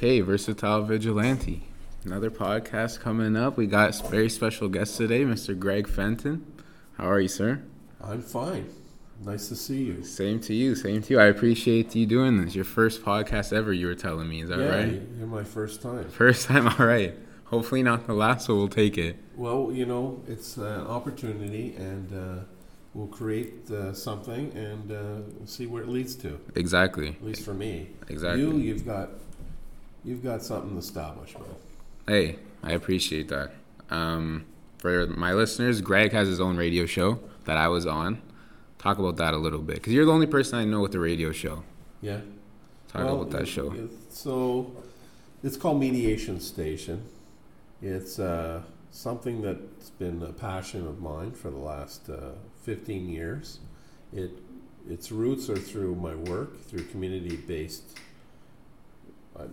[0.00, 1.62] Okay, Versatile Vigilante.
[2.06, 3.58] Another podcast coming up.
[3.58, 5.58] We got a very special guest today, Mr.
[5.58, 6.46] Greg Fenton.
[6.96, 7.60] How are you, sir?
[8.02, 8.70] I'm fine.
[9.22, 10.02] Nice to see you.
[10.02, 10.74] Same to you.
[10.74, 11.20] Same to you.
[11.20, 12.54] I appreciate you doing this.
[12.54, 14.40] Your first podcast ever, you were telling me.
[14.40, 15.02] Is that yeah, right?
[15.18, 16.08] You're my first time.
[16.08, 16.66] First time.
[16.78, 17.14] All right.
[17.44, 19.16] Hopefully not the last, so we'll take it.
[19.36, 22.44] Well, you know, it's an opportunity, and uh,
[22.94, 26.40] we'll create uh, something and uh, see where it leads to.
[26.54, 27.08] Exactly.
[27.08, 27.90] At least for me.
[28.08, 28.40] Exactly.
[28.40, 29.10] You, you've got,
[30.04, 31.48] you've got something established, man.
[32.06, 33.52] Hey, I appreciate that.
[33.90, 34.46] Um,
[34.78, 38.20] for my listeners, Greg has his own radio show that I was on.
[38.78, 41.00] Talk about that a little bit, because you're the only person I know with the
[41.00, 41.64] radio show.
[42.00, 42.20] Yeah.
[42.88, 43.74] Talk Well, about that show.
[44.08, 44.72] So,
[45.42, 47.04] it's called Mediation Station.
[47.82, 52.32] It's uh, something that's been a passion of mine for the last uh,
[52.62, 53.60] 15 years.
[54.12, 54.30] It
[54.88, 57.98] its roots are through my work, through community-based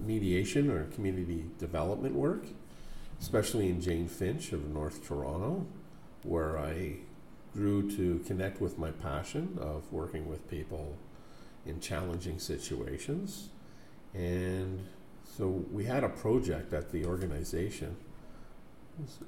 [0.05, 2.45] mediation or community development work,
[3.19, 5.65] especially in Jane Finch of North Toronto,
[6.23, 6.97] where I
[7.53, 10.95] grew to connect with my passion of working with people
[11.65, 13.49] in challenging situations.
[14.13, 14.85] And
[15.37, 17.95] so we had a project at the organization.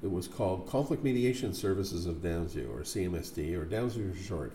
[0.02, 4.52] It was called Conflict Mediation Services of Downsview, or CMSD, or Downsview for short.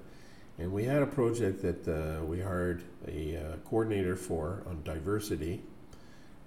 [0.57, 5.61] And we had a project that uh, we hired a uh, coordinator for on diversity.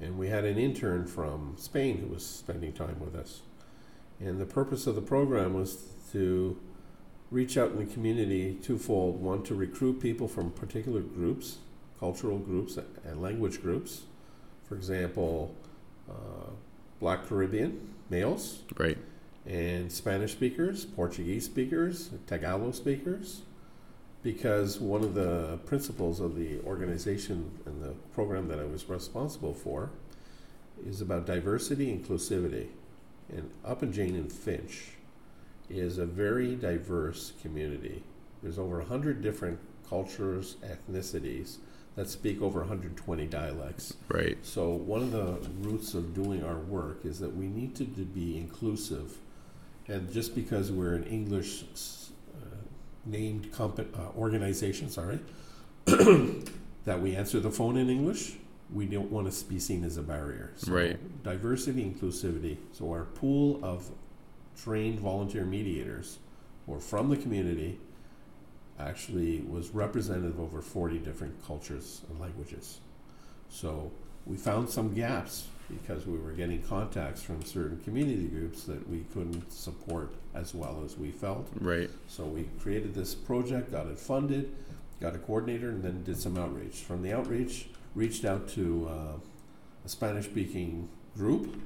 [0.00, 3.42] And we had an intern from Spain who was spending time with us.
[4.20, 5.76] And the purpose of the program was
[6.12, 6.58] to
[7.30, 11.58] reach out in the community twofold one, to recruit people from particular groups,
[11.98, 14.02] cultural groups, and language groups.
[14.64, 15.54] For example,
[16.08, 16.50] uh,
[17.00, 18.98] Black Caribbean males Right.
[19.46, 23.42] and Spanish speakers, Portuguese speakers, Tagalog speakers,
[24.22, 29.54] because one of the principles of the organization and the program that I was responsible
[29.54, 29.90] for
[30.86, 32.68] is about diversity, inclusivity.
[33.30, 34.92] And up in Jane and Finch
[35.68, 38.02] is a very diverse community.
[38.42, 39.58] There's over 100 different
[39.88, 41.58] cultures, ethnicities
[41.94, 43.94] that speak over 120 dialects.
[44.08, 44.38] Right.
[44.42, 48.04] So one of the roots of doing our work is that we need to, to
[48.04, 49.18] be inclusive,
[49.88, 51.64] and just because we're an English
[53.08, 55.18] named comp- uh, organization, sorry,
[55.86, 58.34] that we answer the phone in English,
[58.72, 60.52] we don't want to be seen as a barrier.
[60.56, 61.22] So Right.
[61.22, 62.58] Diversity, inclusivity.
[62.72, 63.90] So our pool of
[64.62, 66.18] trained volunteer mediators,
[66.66, 67.78] or from the community,
[68.78, 72.78] actually was representative of over 40 different cultures and languages.
[73.48, 73.90] So
[74.26, 79.04] we found some gaps because we were getting contacts from certain community groups that we
[79.12, 81.48] couldn't support as well as we felt.
[81.60, 81.90] Right.
[82.06, 84.54] So we created this project, got it funded,
[85.00, 86.76] got a coordinator, and then did some outreach.
[86.76, 89.18] From the outreach, reached out to uh,
[89.84, 91.60] a Spanish speaking group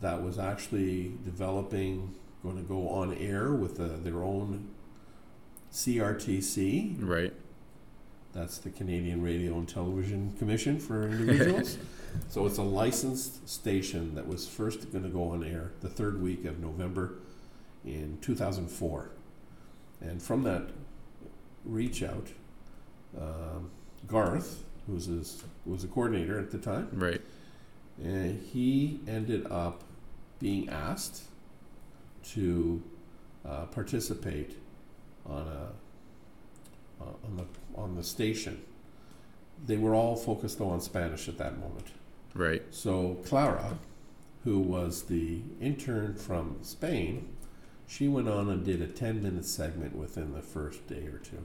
[0.00, 4.68] that was actually developing, going to go on air with uh, their own
[5.72, 7.32] CRTC, Right.
[8.32, 11.78] that's the Canadian Radio and Television Commission for individuals.
[12.28, 16.20] so it's a licensed station that was first going to go on air the third
[16.22, 17.14] week of November
[17.84, 19.10] in 2004.
[20.00, 20.68] And from that
[21.64, 22.28] reach out,
[23.18, 23.70] um,
[24.06, 27.22] Garth, who was, his, was a coordinator at the time, Right.
[28.02, 29.82] and he ended up
[30.40, 31.22] being asked
[32.24, 32.82] to
[33.46, 34.58] uh, participate
[35.26, 35.68] on a
[37.02, 37.44] uh, on the
[37.80, 38.62] on the station.
[39.66, 41.88] They were all focused though on Spanish at that moment.
[42.34, 42.62] Right.
[42.70, 43.78] So Clara,
[44.42, 47.28] who was the intern from Spain,
[47.86, 51.44] she went on and did a 10 minute segment within the first day or two.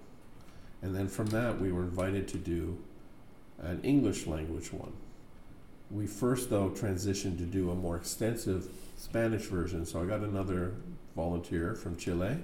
[0.81, 2.77] And then from that, we were invited to do
[3.59, 4.94] an English language one.
[5.91, 9.85] We first, though, transitioned to do a more extensive Spanish version.
[9.85, 10.75] So I got another
[11.16, 12.38] volunteer from Chile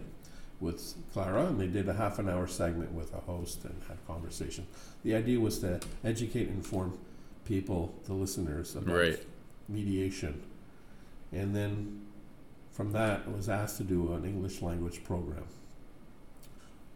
[0.59, 3.97] with Clara, and they did a half an hour segment with a host and had
[4.07, 4.66] conversation.
[5.03, 6.97] The idea was to educate and inform
[7.45, 9.25] people, the listeners, about Right.
[9.69, 10.42] mediation.
[11.31, 12.01] And then
[12.71, 15.45] from that, I was asked to do an English language program.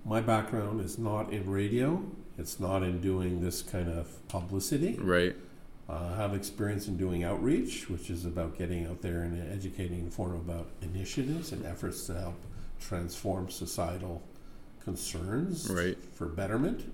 [0.05, 2.03] My background is not in radio,
[2.37, 4.95] it's not in doing this kind of publicity.
[4.99, 5.35] Right.
[5.89, 9.95] Uh, I have experience in doing outreach, which is about getting out there and educating
[9.97, 12.35] and informing about initiatives and efforts to help
[12.79, 14.21] transform societal
[14.83, 15.97] concerns Right.
[16.13, 16.91] for betterment,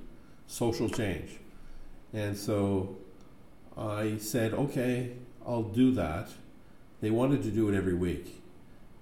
[0.47, 1.39] social change.
[2.13, 2.95] And so
[3.77, 5.11] I said, okay,
[5.45, 6.29] I'll do that.
[7.01, 8.41] They wanted to do it every week.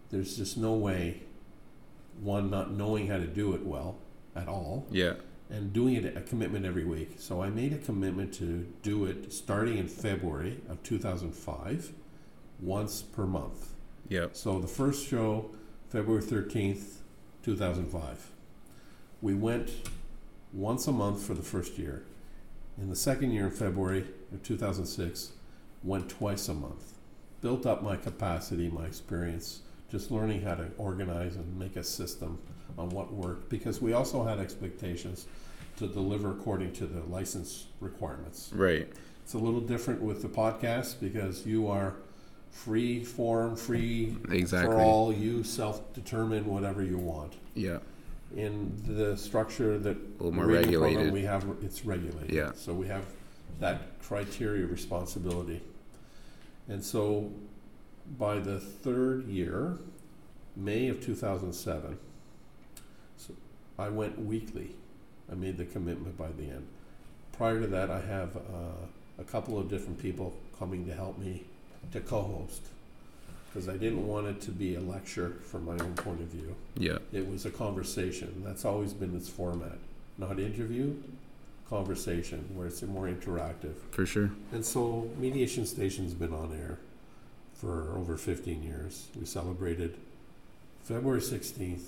[0.09, 1.21] There's just no way,
[2.21, 3.97] one, not knowing how to do it well
[4.35, 5.13] at all, Yeah.
[5.49, 7.15] and doing it a commitment every week.
[7.17, 11.91] So I made a commitment to do it starting in February of 2005,
[12.59, 13.73] once per month.
[14.09, 14.35] Yep.
[14.35, 15.51] So the first show,
[15.89, 16.97] February 13th,
[17.43, 18.29] 2005.
[19.21, 19.71] We went
[20.51, 22.03] once a month for the first year.
[22.77, 24.05] In the second year, in February
[24.37, 25.31] 2006,
[25.83, 26.93] went twice a month.
[27.41, 32.39] Built up my capacity, my experience, just learning how to organize and make a system
[32.77, 35.27] on what worked because we also had expectations
[35.77, 38.49] to deliver according to the license requirements.
[38.53, 38.87] Right.
[39.23, 41.95] It's a little different with the podcast because you are
[42.49, 44.73] free form, free Exactly.
[44.75, 45.11] for all.
[45.13, 47.33] You self determine whatever you want.
[47.55, 47.79] Yeah.
[48.35, 51.13] In the structure that A little more radio program regulated.
[51.13, 52.31] we have it's regulated.
[52.31, 52.51] Yeah.
[52.55, 53.05] So we have
[53.59, 55.61] that criteria of responsibility.
[56.67, 57.31] And so
[58.17, 59.77] by the third year,
[60.55, 61.97] May of 2007,
[63.17, 63.33] so
[63.79, 64.75] I went weekly.
[65.31, 66.67] I made the commitment by the end.
[67.31, 68.85] Prior to that, I have uh,
[69.17, 71.43] a couple of different people coming to help me
[71.91, 72.61] to co-host
[73.53, 76.55] because I didn't want it to be a lecture from my own point of view.
[76.75, 76.97] Yeah.
[77.11, 78.41] It was a conversation.
[78.43, 79.77] That's always been its format.
[80.17, 80.95] Not interview,
[81.73, 83.73] conversation, where it's more interactive.
[83.89, 84.29] For sure.
[84.51, 86.77] And so Mediation Station's been on air
[87.55, 89.07] for over 15 years.
[89.19, 89.97] We celebrated
[90.83, 91.85] February 16th,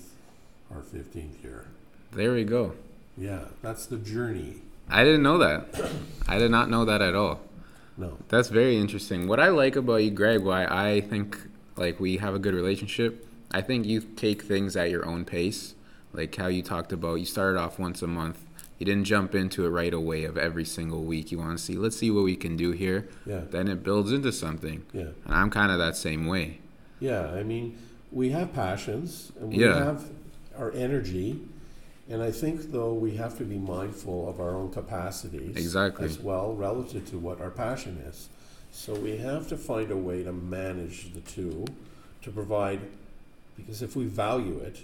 [0.72, 1.66] our 15th year.
[2.12, 2.74] There we go.
[3.16, 4.56] Yeah, that's the journey.
[4.88, 5.90] I didn't know that.
[6.28, 7.40] I did not know that at all.
[7.96, 8.18] No.
[8.28, 9.28] That's very interesting.
[9.28, 11.38] What I like about you, Greg, why I think
[11.76, 15.74] like we have a good relationship, I think you take things at your own pace.
[16.12, 18.45] Like how you talked about, you started off once a month.
[18.78, 21.32] You didn't jump into it right away of every single week.
[21.32, 23.08] You want to see, let's see what we can do here.
[23.24, 23.40] Yeah.
[23.50, 24.84] Then it builds into something.
[24.92, 25.08] Yeah.
[25.24, 26.60] And I'm kind of that same way.
[27.00, 27.78] Yeah, I mean,
[28.12, 29.82] we have passions and we Yeah.
[29.82, 30.10] have
[30.58, 31.40] our energy.
[32.08, 36.04] And I think, though, we have to be mindful of our own capacities Exactly.
[36.06, 38.28] as well, relative to what our passion is.
[38.72, 41.64] So we have to find a way to manage the two
[42.22, 42.80] to provide,
[43.56, 44.82] because if we value it,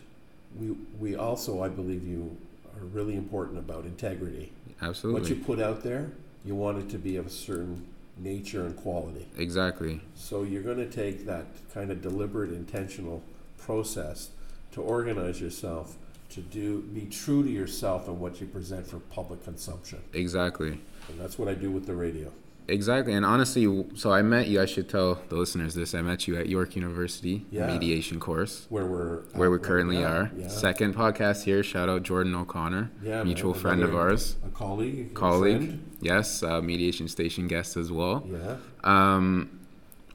[0.59, 2.37] we, we also, I believe, you
[2.77, 4.53] are really important about integrity.
[4.81, 5.21] Absolutely.
[5.21, 6.11] What you put out there,
[6.45, 7.87] you want it to be of a certain
[8.19, 9.27] nature and quality.
[9.39, 10.01] exactly.
[10.15, 13.23] So you're going to take that kind of deliberate, intentional
[13.59, 14.31] process
[14.73, 15.97] to organize yourself
[16.31, 20.01] to do be true to yourself and what you present for public consumption.
[20.15, 20.81] Exactly.
[21.09, 22.33] And that's what I do with the radio.
[22.69, 23.13] Exactly.
[23.13, 25.95] And honestly, so I met you, I should tell the listeners this.
[25.95, 27.67] I met you at York University Yeah.
[27.67, 28.67] mediation course.
[28.71, 30.31] Where we're where we at right currently are.
[30.37, 30.49] Yeah.
[30.49, 31.63] Second podcast here.
[31.63, 35.13] Shout out Jordan O'Connor, Yeah, mutual man, friend of ours, A colleague.
[35.15, 35.79] colleague.
[36.01, 38.27] Yes, uh, mediation station guest as well.
[38.31, 38.57] Yeah.
[38.85, 39.51] Um,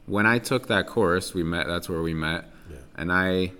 [0.06, 1.66] when I took that course, we met.
[1.66, 2.76] That's where we met, Yeah.
[2.96, 3.52] and I,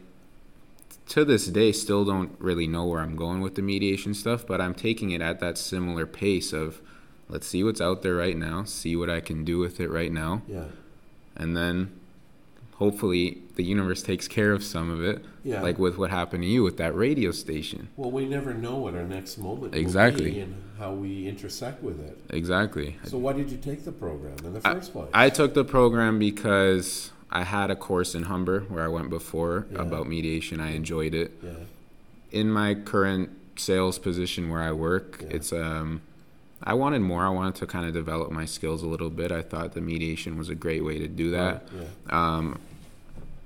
[1.09, 4.47] to this day, still don't really know where I'm going with the mediation stuff.
[4.47, 6.81] But I'm taking it at that similar pace of,
[7.29, 10.13] let's see what's out there right now, see what I can do with it right
[10.13, 10.65] now, Yeah.
[11.37, 11.93] and then
[12.77, 15.63] hopefully the universe takes care of some of it Yeah.
[15.63, 18.95] like with what happened to you with that radio station Well, we never know what
[18.95, 20.31] our next moment Exactly.
[20.31, 22.19] be and how we intersect with it.
[22.31, 25.11] exactly So why did you take the program in the I- first place?
[25.13, 29.67] i took the program because i had a course in humber where i went before
[29.73, 29.83] Yeah.
[29.83, 31.51] about mediation i enjoyed it yeah.
[32.31, 35.37] in my current sales position where i work Yeah.
[35.37, 36.01] it's um
[36.63, 39.43] i wanted more i wanted to kind of develop my skills a little bit i
[39.43, 41.85] thought the mediation was a great way to do that Yeah.
[42.39, 42.59] um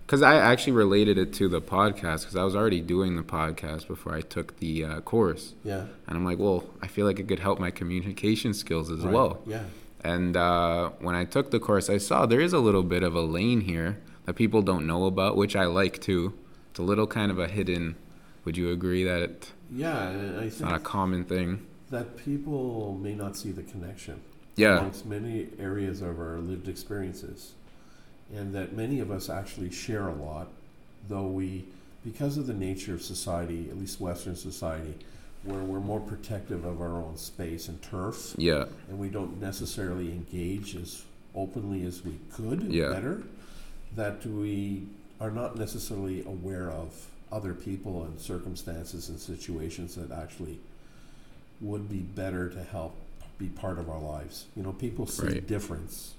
[0.04, 3.86] because I actually related it to the podcast because I was already doing the podcast
[3.88, 5.54] before I took the uh, course.
[5.64, 5.86] Yeah.
[6.06, 9.14] And I'm like, well, I feel like it could help my communication skills as Right.
[9.14, 9.40] well.
[9.46, 9.62] Yeah.
[10.04, 13.14] And uh, when I took the course, I saw there is a little bit of
[13.14, 16.34] a lane here that people don't know about, which I like too.
[16.72, 17.94] It's a little kind of a hidden.
[18.44, 21.64] Would you agree that it- Yeah, I it's not a common thing?
[21.92, 24.18] That people may not see the connection
[24.56, 27.52] Yeah, amongst many areas of our lived experiences,
[28.34, 30.48] and that many of us actually share a lot,
[31.08, 31.64] though we,
[32.04, 34.94] because of the nature of society, at least Western society,
[35.44, 40.10] where we're more protective of our own space and turf, yeah, and we don't necessarily
[40.12, 41.02] engage as
[41.34, 42.90] openly as we could Yeah.
[42.90, 43.22] better,
[43.96, 44.82] that we
[45.20, 50.58] are not necessarily aware of other people and circumstances and situations that actually
[51.62, 52.94] would be better to help
[53.38, 54.44] be part of our lives.
[54.56, 55.46] You know, people see Right.
[55.46, 56.14] difference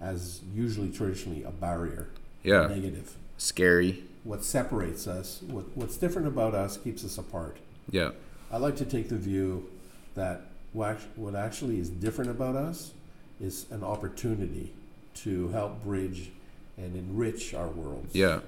[0.00, 2.08] as usually traditionally a barrier,
[2.42, 2.66] yeah.
[2.68, 3.16] negative.
[3.38, 4.04] Scary.
[4.24, 7.56] What separates us, what, what's different about us, keeps us apart.
[7.90, 8.10] Yeah,
[8.50, 9.68] I like to take the view
[10.14, 10.42] that
[10.72, 12.92] what what actually is different about us
[13.40, 14.72] is an opportunity
[15.14, 16.30] to help bridge
[16.76, 18.14] and enrich our worlds.
[18.14, 18.40] yeah.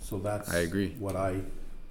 [0.00, 0.94] So that's I agree.
[0.98, 1.40] what I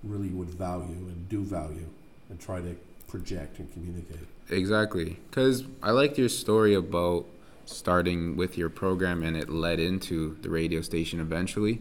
[0.03, 1.88] really would value and do value
[2.29, 2.75] and try to
[3.07, 4.27] project and communicate.
[4.49, 5.17] Exactly.
[5.29, 7.25] Because I liked your story about
[7.65, 11.79] starting with your program and it led into the radio station eventually.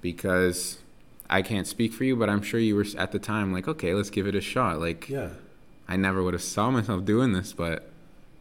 [0.00, 0.78] Because
[1.28, 3.94] I can't speak for you, but I'm sure you were at the time like, okay,
[3.94, 4.80] let's give it a shot.
[4.80, 5.30] Like, Yeah.
[5.88, 7.90] I never would have saw myself doing this, but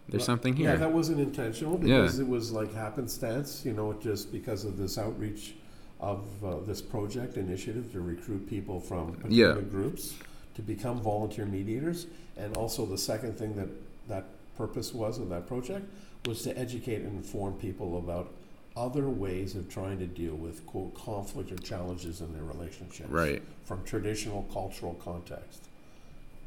[0.10, 0.72] there's Well, something here.
[0.72, 2.02] Yeah, that wasn't intentional Yeah.
[2.02, 5.56] because it was like happenstance, you know, just because of this outreach
[6.00, 9.56] of uh, this project initiative to recruit people from Yeah.
[9.72, 10.14] groups
[10.58, 12.08] to become volunteer mediators.
[12.36, 13.70] And also the second thing that
[14.10, 14.26] that
[14.58, 15.86] purpose was of that project
[16.26, 18.32] was to educate and inform people about
[18.76, 23.42] other ways of trying to deal with quote conflict or challenges in their relationships Right.
[23.66, 25.62] from traditional cultural context.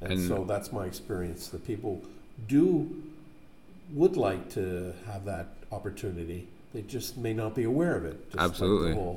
[0.01, 2.03] And, And- so that's my experience that people
[2.49, 3.03] do
[3.93, 6.47] would like to have that opportunity.
[6.73, 8.25] They just may not be aware of it.
[8.27, 9.17] Just like Absolutely.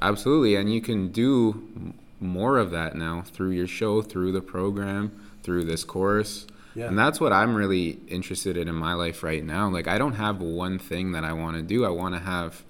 [0.00, 1.92] Absolutely, and you can do
[2.22, 5.12] more of that now through your show, through the program,
[5.42, 6.46] through this course.
[6.74, 6.86] yeah.
[6.86, 9.68] And that's what I'm really interested in in my life right now.
[9.68, 11.84] Like I don't have one thing that I want to do.
[11.84, 12.62] I want to have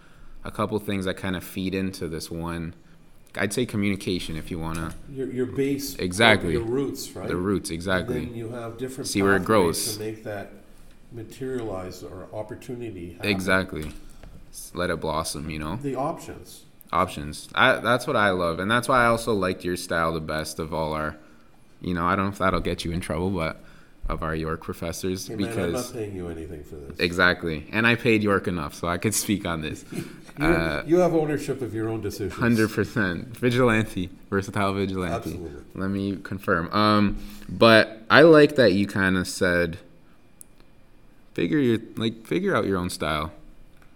[0.44, 2.75] a couple things that kind of feed into this one.
[3.37, 6.52] I'd say communication if you want to your, your base, Exactly.
[6.52, 7.28] your roots, right?
[7.28, 8.25] the roots And exactly.
[8.26, 9.94] then you have different See where it grows.
[9.94, 10.50] to make that
[11.12, 13.12] materialize or opportunity.
[13.14, 13.30] Happen.
[13.30, 13.92] Exactly.
[14.75, 15.76] Let it blossom, you know.
[15.76, 16.64] The options.
[16.92, 17.49] Options.
[17.54, 20.58] I, that's what I love, and that's why I also liked your style the best
[20.58, 21.16] of all our.
[21.80, 23.62] You know, I don't know if that'll get you in trouble, but
[24.08, 26.99] of our York professors Hey, man, I'm not because paying you anything for this.
[26.99, 29.84] exactly, and I paid York enough, so I could speak on this.
[30.38, 32.32] You, uh, you have ownership of your own decisions.
[32.40, 35.14] Hundred percent vigilante, versatile vigilante.
[35.14, 35.62] Absolutely.
[35.75, 36.72] Let me confirm.
[36.72, 39.76] Um, but I like that you kind of said,
[41.34, 43.30] figure your like figure out your own style.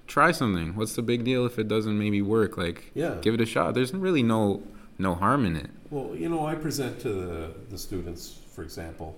[0.07, 0.75] Try something.
[0.77, 2.57] What's the big deal if it doesn't maybe work?
[2.57, 3.17] Like, Yeah.
[3.21, 3.75] give it a shot.
[3.75, 4.63] There's really no
[4.99, 5.69] no harm in it.
[5.91, 9.15] Well, you know, I present to the, the students, for example,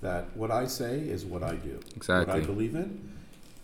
[0.00, 1.78] that what I say is what I do.
[1.96, 2.34] Exactly.
[2.34, 3.10] What I believe in.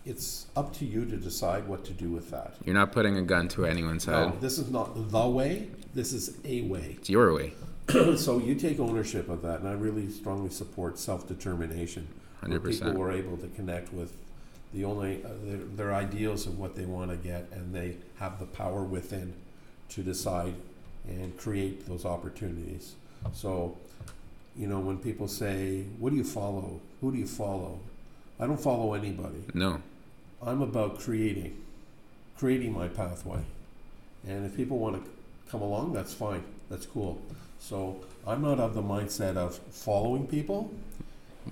[0.05, 2.55] It's up to you to decide what to do with that.
[2.65, 4.29] You're not putting a gun to anyone's head.
[4.29, 5.67] No, this is not the way.
[5.93, 6.95] This is a way.
[6.97, 7.53] It's your way.
[8.15, 12.07] so you take ownership of that, and I really strongly support self determination.
[12.39, 12.91] Hundred percent.
[12.91, 14.13] People are able to connect with
[14.73, 18.39] the only uh, their, their ideals of what they want to get, and they have
[18.39, 19.33] the power within
[19.89, 20.53] to decide
[21.07, 22.93] and create those opportunities.
[23.33, 23.77] So,
[24.55, 26.81] you know, when people say, "What do you follow?
[27.01, 27.79] Who do you follow?"
[28.39, 29.43] I don't follow anybody.
[29.53, 29.81] No.
[30.41, 31.57] I'm about creating,
[32.37, 33.41] creating my pathway.
[34.25, 35.11] And if people want to
[35.51, 36.43] come along, that's fine.
[36.69, 37.21] That's cool.
[37.59, 40.71] So I'm not of the mindset of following people.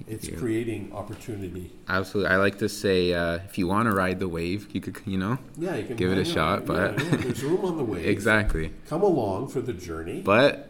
[0.08, 0.38] It's Yeah.
[0.38, 1.72] creating opportunity.
[1.88, 2.32] Absolutely.
[2.32, 5.18] I like to say, uh, if you want to ride the wave, you could, you
[5.18, 7.84] know, Yeah, you can Give it a shot, but- yeah, yeah, there's room on the
[7.92, 8.06] way.
[8.06, 8.72] exactly.
[8.88, 10.22] Come along for the journey.
[10.22, 10.70] But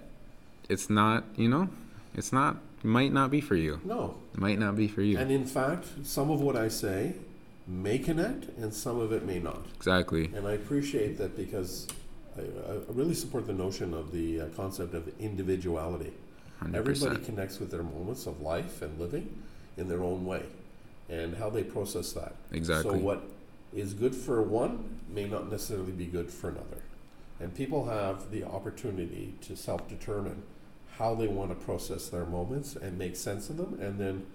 [0.69, 1.69] it's not, you know,
[2.15, 3.79] it's not, might not be for you.
[3.83, 5.17] no, It might not be for you.
[5.17, 7.13] and in fact, some of what I say
[7.67, 9.65] may connect, and some of it may not.
[9.75, 10.31] Exactly.
[10.33, 11.87] And I appreciate that because
[12.37, 16.13] I, I really support the notion of the uh, concept of individuality.
[16.63, 16.75] 100%.
[16.75, 19.43] Everybody connects with their moments of life and living
[19.77, 20.43] in their own way
[21.09, 22.35] and how they process that.
[22.51, 22.91] Exactly.
[22.91, 23.23] So, what
[23.73, 26.81] is good for one may not necessarily be good for another.
[27.39, 30.43] And people have the opportunity to self determine
[30.97, 34.25] how they want to process their moments and make sense of them and then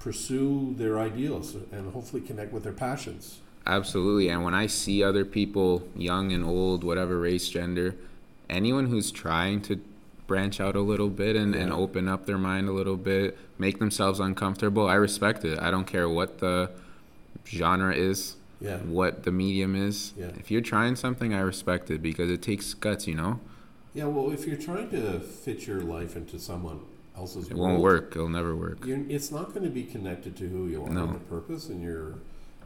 [0.00, 3.38] pursue their ideals and hopefully connect with their passions.
[3.64, 4.28] Absolutely.
[4.28, 7.94] And when I see other people, young and old, whatever race, gender,
[8.50, 9.80] anyone who's trying to
[10.32, 13.78] branch out a little bit and, and open up their mind a little bit, make
[13.78, 15.58] themselves uncomfortable, I respect it.
[15.60, 16.70] I don't care what the
[17.46, 18.78] genre is, Yeah.
[18.78, 20.14] what the medium is.
[20.18, 20.28] Yeah.
[20.38, 23.40] If you're trying something, I respect it because it takes guts, you know?
[23.92, 26.80] Yeah, well, if you're trying to fit your life into someone
[27.14, 28.16] else's It world, won't work.
[28.16, 28.78] It'll never work.
[28.86, 31.02] It's not going to be connected to who you are No.
[31.02, 32.14] and your purpose and your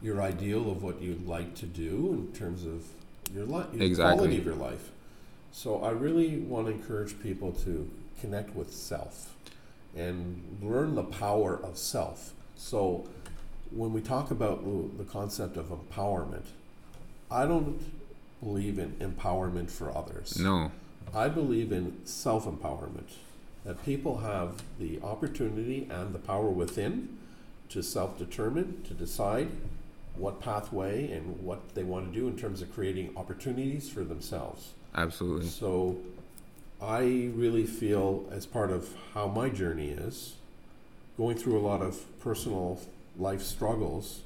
[0.01, 2.83] your ideal of what you'd like to do in terms of
[3.35, 4.15] your life, Exactly.
[4.15, 4.91] quality of your life.
[5.51, 7.89] So I really want to encourage people to
[8.19, 9.33] connect with self
[9.95, 12.33] and learn the power of self.
[12.55, 13.07] So
[13.71, 14.63] when we talk about
[14.97, 16.45] the concept of empowerment,
[17.29, 17.79] I don't
[18.41, 20.39] believe in empowerment for others.
[20.39, 20.71] No.
[21.13, 23.09] I believe in self empowerment,
[23.65, 27.17] that people have the opportunity and the power within
[27.69, 29.49] to self determine, to decide
[30.15, 34.73] what pathway and what they want to do in terms of creating opportunities for themselves.
[34.95, 35.47] Absolutely.
[35.47, 35.97] So
[36.81, 40.35] I really feel, as part of how my journey is,
[41.17, 42.79] going through a lot of personal
[43.17, 44.21] life struggles,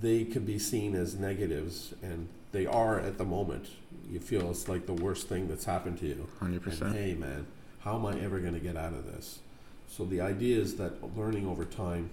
[0.00, 3.68] they can be seen as negatives, and they are at the moment.
[4.10, 6.28] You feel it's like the worst thing that's happened to you.
[6.40, 6.80] 100%.
[6.82, 7.46] And, hey, man,
[7.80, 9.38] how am I ever going to get out of this?
[9.88, 12.10] So the idea is that learning over time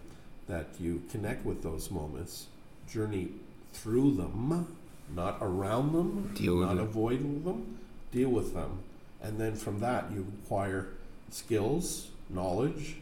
[0.47, 2.47] that you connect with those moments,
[2.87, 3.29] journey
[3.73, 4.67] through them,
[5.13, 7.79] not around them, Deal not avoiding them,
[8.11, 8.79] deal with them.
[9.21, 10.89] And then from that, you acquire
[11.29, 12.97] skills, knowledge,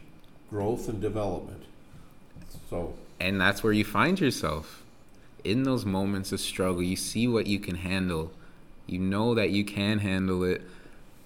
[0.50, 1.64] growth, and development.
[2.70, 4.82] So, and that's where you find yourself.
[5.44, 8.32] In those moments of struggle you see what you can handle.
[8.86, 10.62] You know that you can handle it.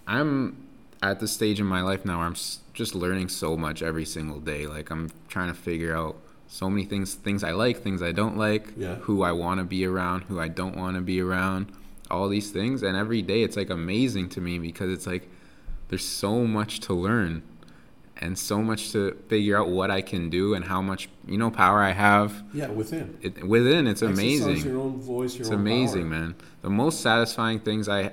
[0.06, 0.56] I'm
[1.02, 2.36] at the stage in my life now where i'm
[2.72, 4.66] just learning so much every single day.
[4.66, 6.16] Like i'm trying to figure out
[6.48, 8.96] so many things things i like things i don't like Yeah.
[8.96, 11.72] who i want to be around who i don't want to be around
[12.10, 15.28] all these things and every day it's like amazing to me because it's like
[15.88, 17.42] there's so much to learn
[18.18, 21.50] and so much to figure out what I can do and how much you know
[21.50, 23.18] power I have yeah, within.
[23.20, 23.86] it, within.
[23.86, 24.70] It's Exercise amazing.
[24.72, 26.20] your own voice, your It's own amazing, power.
[26.20, 26.34] man.
[26.62, 28.12] The most satisfying things I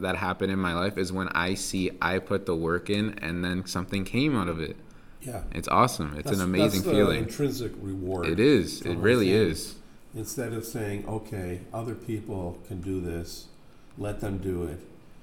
[0.00, 3.44] that happen in my life is when I see I put the work in and
[3.44, 4.76] then something came out of it.
[5.22, 5.42] Yeah.
[5.52, 6.08] It's awesome.
[6.14, 7.22] It's That's- an amazing that's the feeling.
[7.24, 8.26] intrinsic reward.
[8.28, 8.82] It is.
[8.82, 9.74] It really is.
[10.14, 13.46] Instead of saying, okay, other people can do this,
[13.98, 14.80] let them do it.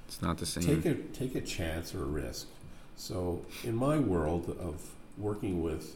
[0.08, 0.64] It's not the same.
[0.64, 2.48] Take a take a chance or a risk.
[2.96, 5.96] So in my world of working with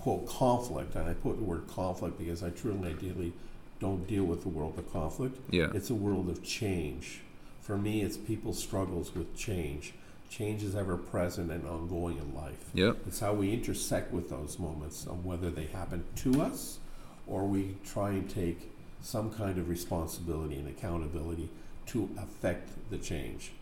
[0.00, 3.32] quote conflict, and I put the word conflict because I truly ideally
[3.80, 5.38] don't deal with the world of conflict.
[5.50, 5.68] yeah.
[5.72, 7.20] It's a world of change.
[7.62, 9.94] For me, it's people's struggles with change.
[10.30, 12.70] Change is ever present and ongoing in life.
[12.72, 12.98] Yep.
[13.08, 16.78] It's how we intersect with those moments, on whether they happen to us
[17.26, 18.70] or we try and take
[19.02, 21.48] some kind of responsibility and accountability
[21.86, 23.52] to affect the change.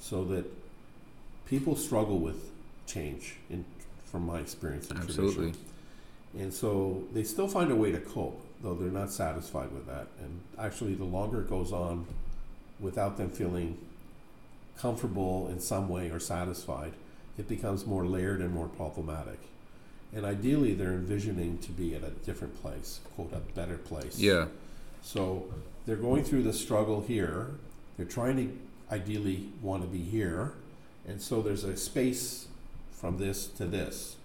[0.00, 0.44] So that
[1.46, 2.50] people struggle with
[2.86, 3.64] change, in,
[4.04, 5.34] from my experience and Absolutely.
[5.34, 5.64] tradition.
[6.38, 10.08] And so they still find a way to cope, though they're not satisfied with that.
[10.20, 12.06] And actually, the longer it goes on
[12.80, 13.78] without them feeling
[14.80, 16.92] comfortable in some way or satisfied,
[17.36, 19.38] it becomes more layered and more problematic.
[20.14, 24.18] And ideally, they're envisioning to be at a different place, quote, a better place.
[24.18, 24.46] Yeah.
[25.02, 25.44] So
[25.86, 27.50] they're going through the struggle here.
[27.96, 30.52] They're trying to ideally want to be here.
[31.06, 32.48] And so there's a space
[32.90, 34.16] from this to this.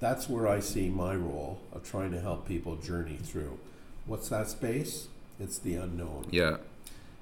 [0.00, 3.58] That's where I see my role of trying to help people journey through.
[4.06, 5.08] What's that space?
[5.40, 6.26] It's the unknown.
[6.30, 6.58] Yeah.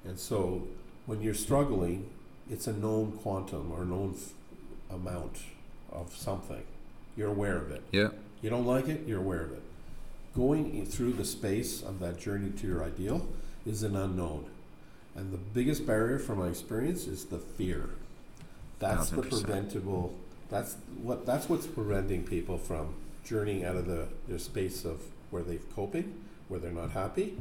[0.05, 0.67] And so
[1.07, 2.11] when you're struggling,
[2.51, 4.33] it's a known quantum or known f-
[4.95, 5.39] amount
[5.91, 6.63] of something.
[7.17, 7.83] You're aware of it.
[7.93, 8.09] Yeah.
[8.43, 9.63] You don't like it, you're aware of it.
[10.35, 13.27] Going through the space of that journey to your ideal
[13.65, 14.47] is an unknown.
[15.15, 17.89] And the biggest barrier from my experience is the fear.
[18.79, 19.31] That's the 1000%.
[19.31, 20.15] preventable
[20.49, 25.43] that's what that's what's preventing people from journeying out of the their space of where
[25.43, 27.37] they're coping, where they're not happy.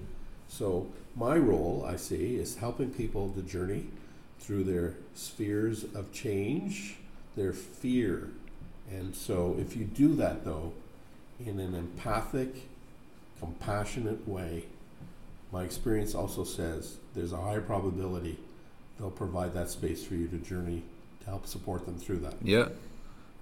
[0.48, 3.88] So my role I see is helping people to journey
[4.46, 6.98] through their spheres of change,
[7.36, 8.30] their fear.
[8.92, 10.74] And so if you do that though,
[11.44, 12.68] in an empathic,
[13.40, 14.66] compassionate way,
[15.52, 18.38] my experience also says there's a high probability
[19.00, 20.84] they'll provide that space for you to journey
[21.22, 22.36] to help support them through that.
[22.42, 22.70] Yeah,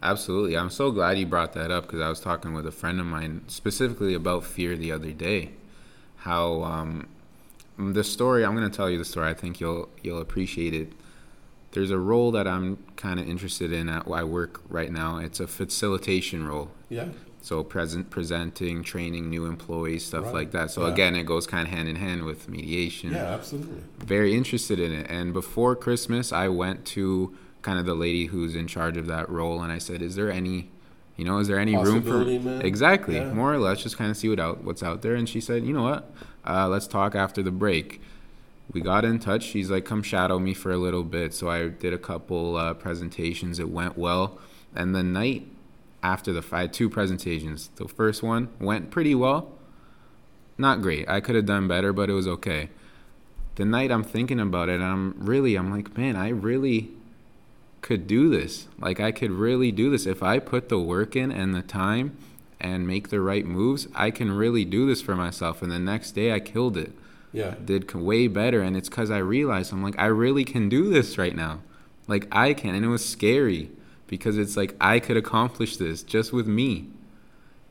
[0.02, 0.58] absolutely.
[0.58, 3.06] I'm so glad you brought that up because I was talking with a friend of
[3.06, 5.52] mine specifically about fear the other day.
[6.18, 7.08] How um,
[7.80, 9.30] Mm, the story I'm going to tell you the story.
[9.30, 10.94] I think you'll you'll appreciate it.
[11.72, 15.18] There's a role that I'm kind of interested in at I work right now.
[15.18, 16.70] It's a facilitation role.
[16.90, 17.06] Yeah,
[17.42, 20.34] So present, presenting, training new employees, stuff Right.
[20.36, 20.70] like that.
[20.70, 20.94] So Yeah.
[20.94, 23.82] again, it goes kind of hand in hand with mediation yeah, absolutely.
[23.98, 25.08] very interested in it.
[25.10, 27.34] And before Christmas, I went to
[27.64, 30.32] kind of the lady who's in charge of that role, and I said, "Is there
[30.32, 30.70] any,
[31.18, 32.62] you know, is there any room for man?
[32.62, 33.32] exactly, Yeah.
[33.34, 35.66] more or less, just kind of see what out what's out there?" And she said,
[35.66, 36.14] "You know what?
[36.46, 38.02] Uh, let's talk after the break."
[38.72, 39.44] We got in touch.
[39.44, 42.74] She's like, "Come shadow me for a little bit." So I did a couple uh,
[42.74, 43.60] presentations.
[43.60, 44.40] It went well,
[44.76, 45.48] and the night
[46.02, 47.70] after the had two presentations.
[47.76, 49.52] The first one went pretty well.
[50.58, 51.10] Not great.
[51.10, 52.70] I could have done better, but it was okay
[53.56, 56.92] the night I'm thinking about it, I'm really, I'm like, man, I really
[57.82, 58.68] could do this.
[58.80, 60.06] Like, I could really do this.
[60.06, 62.18] If I put the work in and the time
[62.64, 65.62] and make the right moves, I can really do this for myself.
[65.62, 66.94] And the next day, I killed it.
[67.34, 68.62] Yeah, Did way better.
[68.62, 71.60] And it's because I realized, I'm like, I really can do this right now.
[72.08, 72.74] Like, I can.
[72.76, 73.70] And it was scary
[74.08, 76.88] because it's like, I could accomplish this just with me.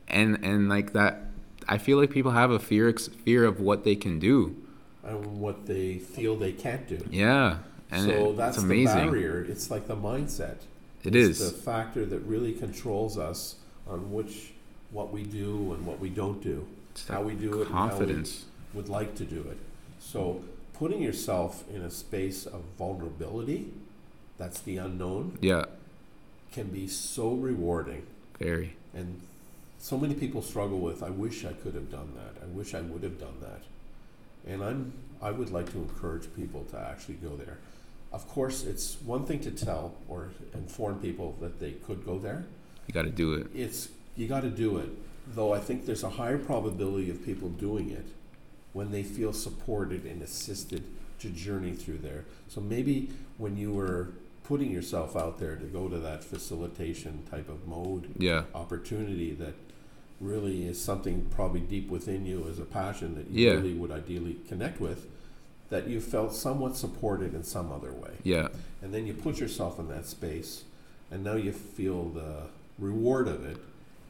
[0.07, 1.21] And, and like that,
[1.67, 4.55] I feel like people have a fear, fear of what they can do.
[5.03, 6.99] and what they feel they can't do.
[7.09, 7.57] Yeah.
[7.91, 9.45] And so it- that's it's the barrier.
[9.47, 10.57] It's like the mindset.
[11.03, 11.51] It it's is.
[11.51, 13.55] the factor that really controls us
[13.87, 14.52] on which
[14.93, 18.29] what we do and what we don't do, It's how we do it, confidence.
[18.33, 19.57] and how we would like to do it.
[19.99, 23.71] So putting yourself in a space of vulnerability,
[24.37, 25.65] that's the unknown, Yeah.
[26.51, 28.03] can be so rewarding
[28.39, 28.75] Very.
[28.93, 29.21] and
[29.79, 32.79] so many people struggle with i wish i could have done that i wish i
[32.81, 33.61] would have done that
[34.49, 37.57] and i'm i would like to encourage people to actually go there
[38.13, 42.45] of course it's one thing to tell or inform people that they could go there
[42.87, 43.47] You got to do it.
[43.55, 44.89] it's you got to do it
[45.35, 48.05] though i think there's a higher probability of people doing it
[48.73, 50.83] when they feel supported and assisted
[51.19, 54.09] to journey through there so maybe when you were
[54.43, 58.43] putting yourself out there to go to that facilitation type of mode Yeah.
[58.53, 59.53] opportunity that
[60.19, 63.53] really is something probably deep within you as a passion that you Yeah.
[63.53, 65.07] really would ideally connect with
[65.69, 68.49] that you felt somewhat supported in some other way Yeah.
[68.81, 70.63] and then you put yourself in that space
[71.09, 72.43] and now you feel the
[72.77, 73.57] reward of it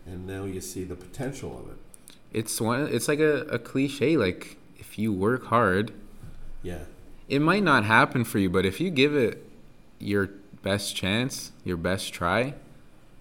[0.06, 1.78] and now you see the potential of it
[2.39, 2.88] It's one.
[2.92, 4.18] It's like a, a cliche.
[4.18, 5.92] Like if you work hard,
[6.63, 6.80] yeah
[7.30, 9.36] it might not happen for you, but if you give it
[10.00, 10.30] your
[10.62, 12.54] best chance, your best try,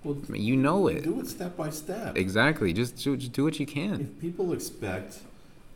[0.05, 0.17] well
[0.49, 1.05] you know it.
[1.05, 2.73] do it step by step Exactly.
[2.73, 4.01] Just do, just do what you can.
[4.01, 5.21] if people expect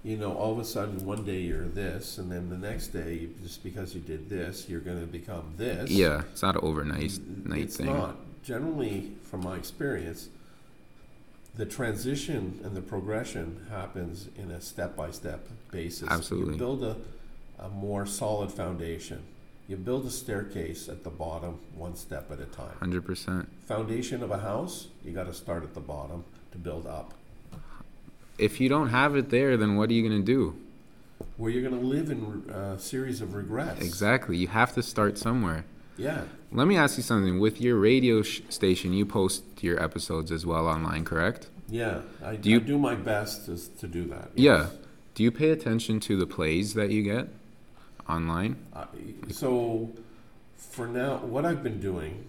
[0.03, 3.29] you know all of a sudden one day you're this and then the next day
[3.43, 6.23] just because you did this you're going to become this Yeah.
[6.33, 7.13] It's not an overnight
[7.45, 7.87] night it's thing.
[7.87, 8.15] not
[8.45, 10.29] generally from my experience
[11.57, 16.53] the transition and the progression happens in a step-by-step basis Absolutely.
[16.55, 16.97] you build a,
[17.59, 19.23] a more solid foundation
[19.69, 23.49] you build a staircase at the bottom one step at a time Hundred percent.
[23.67, 27.15] foundation of a house you got to start at the bottom to build up
[28.39, 30.57] If you don't have it there, then what are you gonna do?
[31.39, 34.37] where you're going to live in a series of regrets Exactly.
[34.37, 35.65] You have to start somewhere.
[35.99, 37.39] Yeah Let me ask you something.
[37.41, 41.49] With your radio sh- station, you post your episodes as well online, correct?
[41.69, 44.69] yeah i Do you- I do my best to, to do that Yeah.
[45.15, 47.27] Do you pay attention to the plays that you get
[48.09, 48.57] online?
[48.75, 48.85] Uh,
[49.31, 49.91] so
[50.57, 52.25] for now, what I've been doing,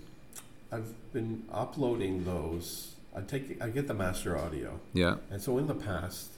[0.71, 2.95] I've been uploading those.
[3.15, 5.15] I take, I get the master audio, Yeah.
[5.31, 6.29] and so in the past,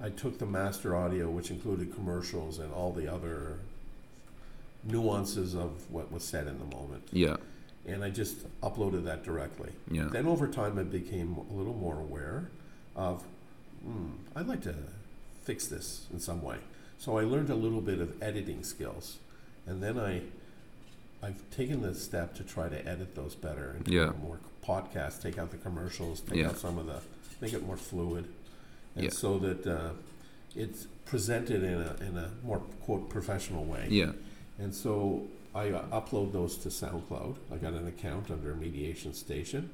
[0.00, 3.58] I took the master audio, which included commercials and all the other
[4.88, 7.36] nuances of what was said in the moment, Yeah.
[7.86, 9.70] and I just uploaded that directly.
[9.90, 10.08] Yeah.
[10.10, 12.48] Then over time, I became a little more aware
[12.94, 13.22] of,
[13.84, 14.74] hmm, I'd like to
[15.44, 16.58] fix this in some way.
[16.98, 19.18] So I learned a little bit of editing skills,
[19.66, 20.22] and then I,
[21.22, 24.12] I've taken the step to try to edit those better and Yeah.
[24.22, 26.48] more podcasts, take out the commercials, take Yeah.
[26.48, 27.00] out some of the,
[27.40, 28.26] make it more fluid,
[28.94, 29.10] and Yeah.
[29.10, 29.90] so that uh,
[30.54, 33.86] it's presented in a in a more quote professional way.
[33.90, 34.12] Yeah.
[34.58, 35.22] And so
[35.54, 37.36] I uh, upload those to SoundCloud.
[37.52, 39.70] I got an account under Mediation Station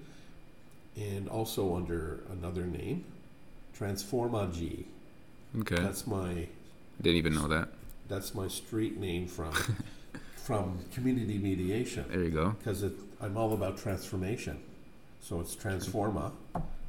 [0.96, 3.04] and also under another name,
[3.78, 4.86] Transforma G.
[5.60, 5.76] Okay.
[5.76, 6.46] That's my
[7.00, 7.68] Didn't even know that.
[8.08, 9.52] that's my street name from
[10.36, 12.50] from community mediation There you go.
[12.58, 12.84] because
[13.20, 14.58] I'm all about transformation.
[15.20, 16.32] So it's Transforma,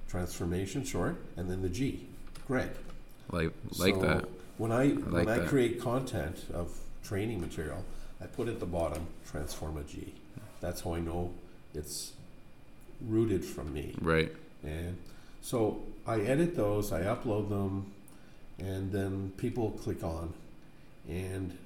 [0.09, 2.07] transformation short, and then the G,
[2.47, 2.69] Greg.
[3.31, 4.25] Like like so that.
[4.57, 7.83] When I, like when I create content of training material,
[8.21, 10.13] I put at the bottom Transforma G.
[10.61, 11.31] That's how I know
[11.73, 12.13] it's
[13.07, 13.95] rooted from me.
[14.01, 14.31] Right.
[14.63, 14.97] And
[15.41, 17.91] so I edit those, I upload them,
[18.59, 20.33] and then people click on.
[21.09, 21.57] And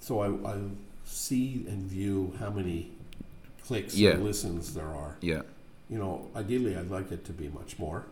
[0.00, 0.56] so I, I
[1.04, 2.90] see and view how many
[3.64, 4.10] clicks Yeah.
[4.12, 5.42] and listens there are Yeah.
[5.88, 8.06] you know, ideally, I'd like it to be much more.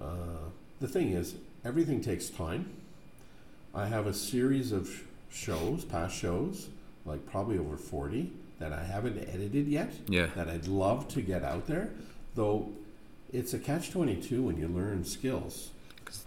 [0.00, 2.70] Uh, the thing is, everything takes time.
[3.74, 6.68] I have a series of shows, past shows,
[7.04, 10.26] like probably over 40, that I haven't edited yet, Yeah.
[10.34, 11.90] that I'd love to get out there,
[12.34, 12.70] though
[13.32, 15.70] it's a catch 22 when you learn skills.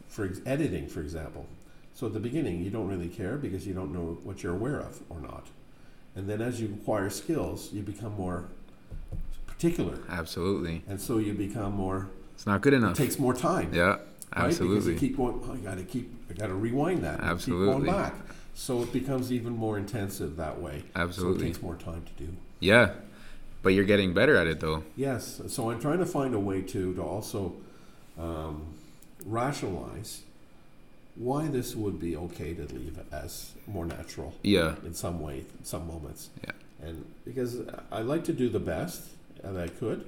[0.08, 1.48] For ex- editing, for example.
[1.96, 4.80] So at the beginning, you don't really care because you don't know what you're aware
[4.80, 5.48] of or not.
[6.16, 8.46] And then as you acquire skills, you become more
[9.48, 10.00] particular.
[10.10, 10.84] Absolutely.
[10.88, 12.10] And so you become more.
[12.36, 12.98] It's not good It enough.
[12.98, 13.74] takes more time.
[13.74, 13.98] Yeah.
[14.36, 14.58] Right?
[14.58, 15.42] Because you keep going.
[15.48, 16.10] Oh, I got to keep.
[16.30, 17.20] I got to rewind that.
[17.20, 17.68] Absolutely.
[17.76, 18.16] Keep going back.
[18.54, 20.84] So it becomes even more intensive that way.
[20.96, 21.40] Absolutely.
[21.40, 22.30] So it takes more time to do.
[22.60, 22.92] Yeah.
[23.64, 24.84] But you're getting better at it though.
[24.96, 25.42] Yes.
[25.48, 27.54] So I'm trying to find a way to to also
[28.20, 28.66] um,
[29.26, 30.22] rationalize
[31.16, 34.76] why this would be okay to leave as more natural Yeah.
[34.86, 36.30] in some way, in some moments.
[36.44, 36.52] Yeah.
[36.88, 37.58] And because
[37.92, 39.04] I like to do the best
[39.44, 40.06] that I could,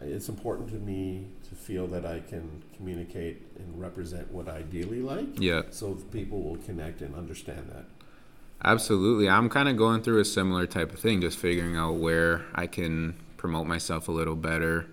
[0.00, 5.00] it's important to me to feel that I can communicate and represent what I ideally
[5.00, 5.62] like, Yeah.
[5.70, 7.84] so people will connect and understand that.
[8.64, 9.28] Absolutely.
[9.28, 12.66] I'm kind of going through a similar type of thing, just figuring out where I
[12.66, 14.86] can promote myself a little better,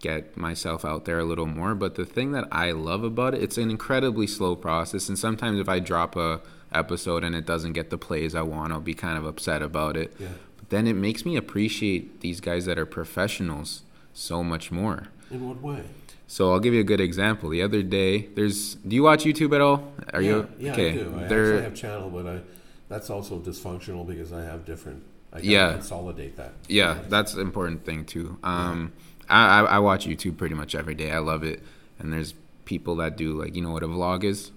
[0.00, 1.74] get myself out there a little more.
[1.74, 5.08] But the thing that I love about it, it's an incredibly slow process.
[5.08, 6.40] And sometimes if I drop a
[6.72, 9.96] episode and it doesn't get the plays I want, I'll be kind of upset about
[9.96, 10.12] it.
[10.18, 10.28] Yeah.
[10.58, 13.82] But then it makes me appreciate these guys that are professionals
[14.18, 15.04] so much more.
[15.30, 15.82] In what way?
[16.26, 17.48] So I'll give you a good example.
[17.48, 18.74] The other day, there's.
[18.74, 19.92] Do you watch YouTube at all?
[20.12, 20.90] Are yeah, you Yeah, okay?
[20.90, 21.14] I do.
[21.16, 22.40] I there, actually have channel, but I
[22.88, 25.02] that's also dysfunctional because I have different.
[25.32, 25.72] I Yeah.
[25.72, 26.52] consolidate that.
[26.68, 28.38] yeah, that's an important thing too.
[28.42, 28.92] Um,
[29.28, 31.10] I, I I watch YouTube pretty much every day.
[31.12, 31.62] I love it,
[31.98, 34.50] and there's people that do like you know what a vlog is.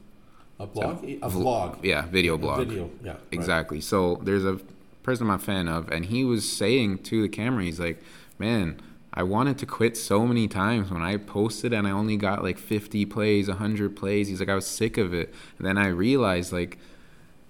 [0.59, 2.67] A blog, a Vl- vlog, Yeah, video A blog.
[2.67, 2.89] video.
[3.03, 3.19] Yeah, right.
[3.31, 3.81] Exactly.
[3.81, 4.59] So there's a
[5.03, 7.99] person I'm a fan of, and he was saying to the camera, he's like,
[8.37, 8.79] "Man,
[9.13, 12.57] I wanted to quit so many times when I posted, and I only got like
[12.57, 16.53] 50 plays, 100 plays." He's like, "I was sick of it." And then I realized
[16.53, 16.77] like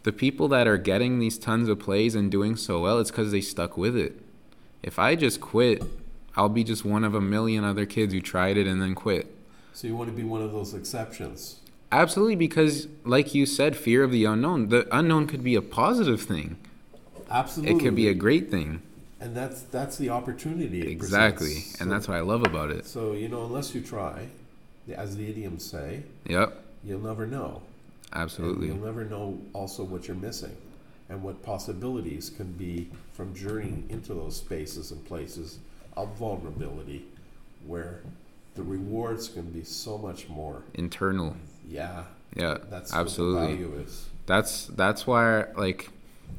[0.04, 3.32] the people that are getting these tons of plays and doing so well, it's because
[3.32, 4.20] they stuck with it.
[4.82, 5.84] If I just quit,
[6.36, 9.36] I'll be just one of a million other kids who tried it and then quit.
[9.74, 11.58] So you want to be one of those exceptions.
[11.92, 14.70] Absolutely, because like you said, fear of the unknown.
[14.70, 16.58] The unknown could be a positive thing.
[17.30, 17.76] Absolutely.
[17.76, 18.82] It could be a great thing.
[19.22, 20.82] And that's that's the opportunity.
[20.82, 22.86] It Exactly, and that's what I love about it.
[22.86, 24.28] So you know, unless you try,
[24.94, 27.62] as the idioms say, Yep, you'll never know.
[28.12, 28.68] And absolutely.
[28.68, 30.58] you'll never know also what you're missing,
[31.08, 35.60] and what possibilities can be from journeying into those spaces and places
[35.96, 37.06] of vulnerability,
[37.66, 38.02] where
[38.56, 40.64] the rewards can be so much more.
[40.74, 41.38] Internal.
[41.70, 42.04] Yeah,
[42.36, 43.42] Yeah, that's absolutely.
[43.42, 44.06] what the value is.
[44.26, 45.90] That's that's why like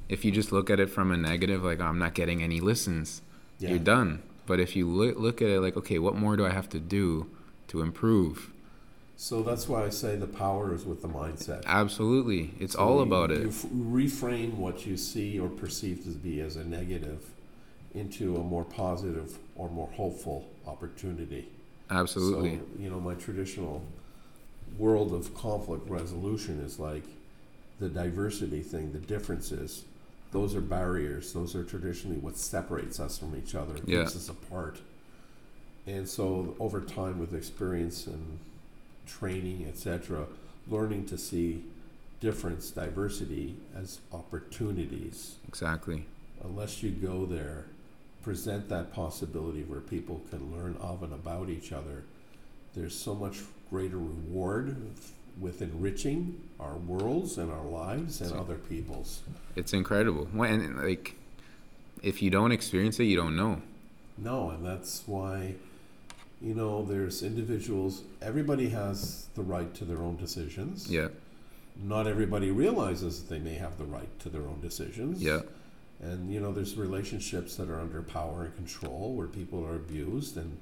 [0.08, 3.22] if you just look at it from a negative, like I'm not getting any listens,
[3.58, 3.70] Yeah.
[3.70, 4.22] you're done.
[4.46, 6.80] But if you look look at it like, okay, what more do I have to
[6.80, 7.28] do
[7.68, 8.50] to improve?
[9.16, 11.64] So that's why I say the power is with the mindset.
[11.64, 13.46] Absolutely, it's So all you- about You it.
[13.48, 17.30] f- reframe what you see or perceive to be as a negative
[17.94, 21.46] into a more positive or more hopeful opportunity.
[21.90, 23.82] Absolutely, So, you know, my traditional
[24.78, 27.04] world of conflict resolution is like
[27.82, 29.84] the diversity thing, the differences.
[30.30, 31.32] Those are barriers.
[31.32, 34.04] Those are traditionally what separates us from each other, Yeah.
[34.04, 34.80] keeps us apart.
[35.86, 38.38] And so, over time, with experience and
[39.04, 40.26] training, etc.,
[40.68, 41.64] learning to see
[42.20, 46.06] difference, diversity as opportunities exactly.
[46.44, 47.64] unless you go there,
[48.22, 52.04] present that possibility where people can learn of and about each other,
[52.74, 54.76] there's so much greater reward
[55.40, 59.20] with enriching our worlds and our lives and other people's.
[59.56, 60.26] It's incredible.
[60.32, 61.16] When like
[62.02, 63.62] if you don't experience it, you don't know.
[64.18, 65.54] No, and that's why,
[66.40, 70.90] you know, there's individuals, everybody has the right to their own decisions.
[70.90, 71.08] Yeah,
[71.82, 75.22] Not everybody realizes that they may have the right to their own decisions.
[75.22, 75.40] yeah,
[76.02, 80.36] And you know, there's relationships that are under power and control where people are abused
[80.36, 80.58] and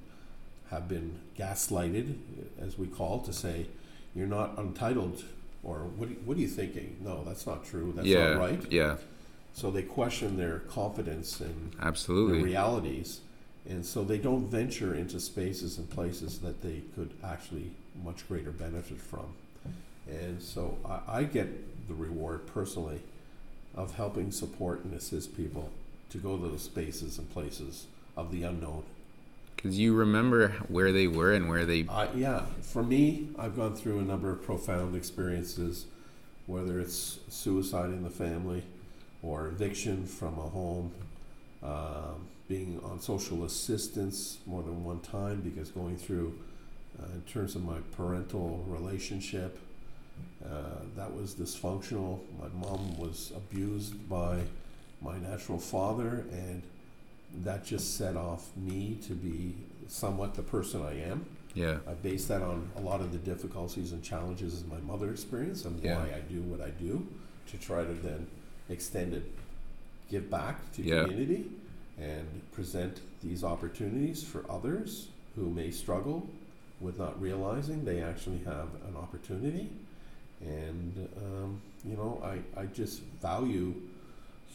[0.70, 2.16] have been gaslighted,
[2.60, 3.66] as we call, to say
[4.14, 5.24] you're not entitled,
[5.62, 6.08] or what?
[6.08, 6.96] Are, what are you thinking?
[7.02, 7.92] No, that's not true.
[7.94, 8.72] That's yeah, not right.
[8.72, 8.96] yeah.
[9.52, 12.42] So they question their confidence and their Absolutely.
[12.42, 13.20] realities,
[13.68, 17.72] and so they don't venture into spaces and places that they could actually
[18.04, 19.34] much greater benefit from.
[20.08, 23.00] And so I, I get the reward personally
[23.74, 25.70] of helping support and assist people
[26.10, 28.84] to go to those spaces and places of the unknown.
[29.60, 31.84] Because you remember where they were and where they.
[31.86, 35.84] Uh, yeah, for me, I've gone through a number of profound experiences,
[36.46, 38.62] whether it's suicide in the family
[39.22, 40.92] or eviction from a home,
[41.62, 46.38] um, being on social assistance more than one time because going through,
[46.98, 49.58] uh, in terms of my parental relationship,
[50.42, 52.20] uh, that was dysfunctional.
[52.40, 54.40] My mom was abused by
[55.02, 56.62] my natural father, and
[57.42, 59.54] that just set off me to be
[59.88, 61.24] somewhat the person I am.
[61.54, 65.64] Yeah, I base that on a lot of the difficulties and challenges my mother experienced
[65.64, 65.96] and Yeah.
[65.96, 67.06] why I do what I do
[67.48, 68.26] to try to then
[68.68, 69.24] extend it,
[70.08, 71.02] give back to Yeah.
[71.02, 71.50] community
[71.98, 76.28] and present these opportunities for others who may struggle
[76.80, 79.70] with not realizing they actually have an opportunity.
[80.40, 83.74] And, um, you know, I, I just value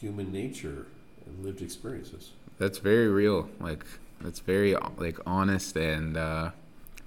[0.00, 0.86] human nature
[1.26, 2.32] and lived experiences.
[2.58, 3.48] That's very real.
[3.60, 3.84] Like
[4.20, 6.50] that's very like honest and uh,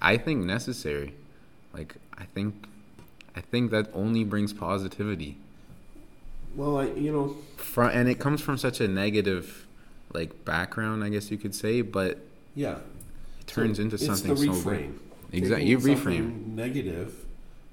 [0.00, 1.14] I think necessary.
[1.72, 2.66] Like I think,
[3.36, 5.38] I think that only brings positivity.
[6.56, 9.66] Well, I, you know, From and it comes from such a negative,
[10.12, 12.18] like background, I guess you could say, but
[12.54, 12.78] yeah.
[13.40, 14.90] it turns So into it's something the so great.
[14.90, 14.98] reframe.
[15.32, 16.46] Exactly, you reframe.
[16.48, 17.14] negative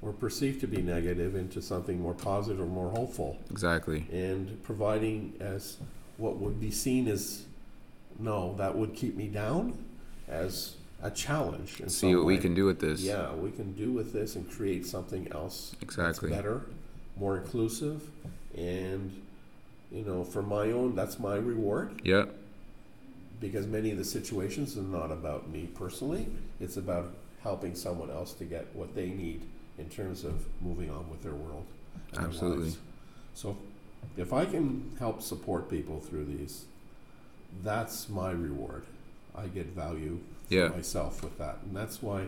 [0.03, 4.05] or perceived to be negative into something more positive or more hopeful, Exactly.
[4.11, 5.77] and providing as
[6.17, 7.45] what would be seen as
[8.19, 9.77] no, that would keep me down,
[10.27, 11.79] as a challenge.
[11.79, 12.41] In See some what we way.
[12.41, 13.01] can do with this.
[13.01, 16.29] Yeah, we can do with this and create something else Exactly.
[16.29, 16.65] that's better,
[17.17, 18.09] more inclusive,
[18.55, 19.21] and
[19.91, 22.25] you know, for my own, that's my reward Yeah.
[23.39, 26.27] because many of the situations are not about me personally.
[26.59, 29.43] It's about helping someone else to get what they need
[29.77, 31.65] in terms of moving on with their world.
[32.11, 32.63] and their Absolutely.
[32.65, 32.77] lives.
[33.33, 33.57] So,
[34.17, 36.65] if I can help support people through these,
[37.63, 38.83] that's my reward.
[39.35, 40.67] I get value for Yeah.
[40.69, 42.27] myself with that, and that's why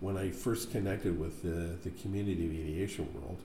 [0.00, 3.38] when I first connected with the the community mediation world,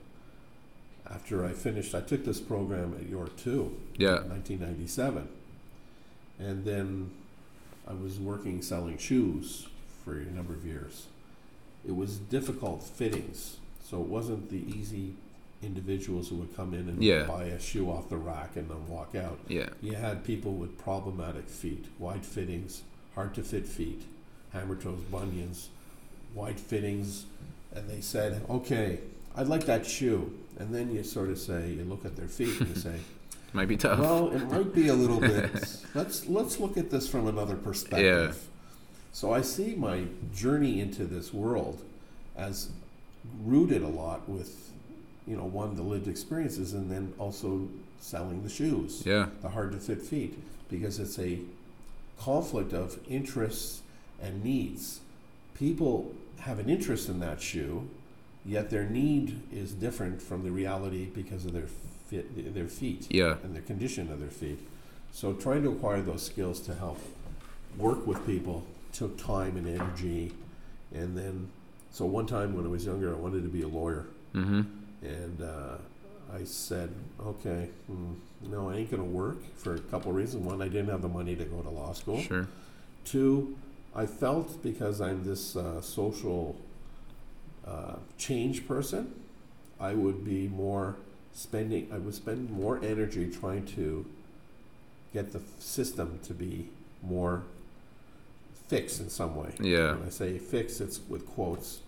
[1.09, 3.77] after I finished, I took this program at York too.
[3.97, 4.19] Yeah.
[4.27, 5.27] 1997.
[6.39, 7.11] And then
[7.87, 9.67] I was working selling shoes
[10.03, 11.07] for a number of years.
[11.87, 15.13] It was difficult fittings, so it wasn't the easy
[15.63, 17.23] individuals who would come in and Yeah.
[17.23, 19.39] buy a shoe off the rack and then walk out.
[19.47, 19.69] Yeah.
[19.81, 22.83] You had people with problematic feet, wide fittings,
[23.15, 24.03] hard to fit feet,
[24.53, 25.69] hammer toes, bunions,
[26.35, 27.25] wide fittings,
[27.73, 28.99] and they said, "Okay,
[29.35, 32.59] I'd like that shoe." And then you sort of say, you look at their feet
[32.59, 32.95] and you say,
[33.53, 33.99] Might be tough.
[33.99, 35.51] well, it might be a little bit.
[35.95, 38.33] let's let's look at this from another perspective.
[38.35, 38.49] Yeah.
[39.13, 40.03] So I see my
[40.35, 41.81] journey into this world
[42.35, 42.69] as
[43.43, 44.69] rooted a lot with,
[45.27, 47.67] you know, one the lived experiences, and then also
[47.99, 49.27] selling the shoes, yeah.
[49.41, 50.37] the hard to fit feet,
[50.69, 51.39] because it's a
[52.19, 53.81] conflict of interests
[54.21, 55.01] and needs.
[55.57, 57.87] People have an interest in that shoe,
[58.45, 61.67] yet their need is different from the reality because of their
[62.07, 63.35] fit, their feet Yeah.
[63.43, 64.59] and the condition of their feet.
[65.11, 66.99] So trying to acquire those skills to help
[67.77, 70.31] work with people took time and energy.
[70.93, 71.49] And then,
[71.91, 74.05] so one time when I was younger, I wanted to be a lawyer.
[74.33, 74.61] Mm-hmm.
[75.01, 75.77] And uh,
[76.33, 76.91] I said,
[77.25, 78.15] okay, mm,
[78.49, 80.45] no, I ain't going to work for a couple of reasons.
[80.45, 82.21] One, I didn't have the money to go to law school.
[82.21, 82.47] Sure.
[83.05, 83.57] Two,
[83.95, 86.55] I felt because I'm this uh, social
[87.65, 89.13] uh, change person,
[89.79, 90.95] I would be more
[91.33, 94.05] spending, I would spend more energy trying to
[95.13, 96.69] get the system to be
[97.01, 97.43] more
[98.67, 99.51] fixed in some way.
[99.59, 99.93] Yeah.
[99.93, 101.79] When I say fix, it's with quotes,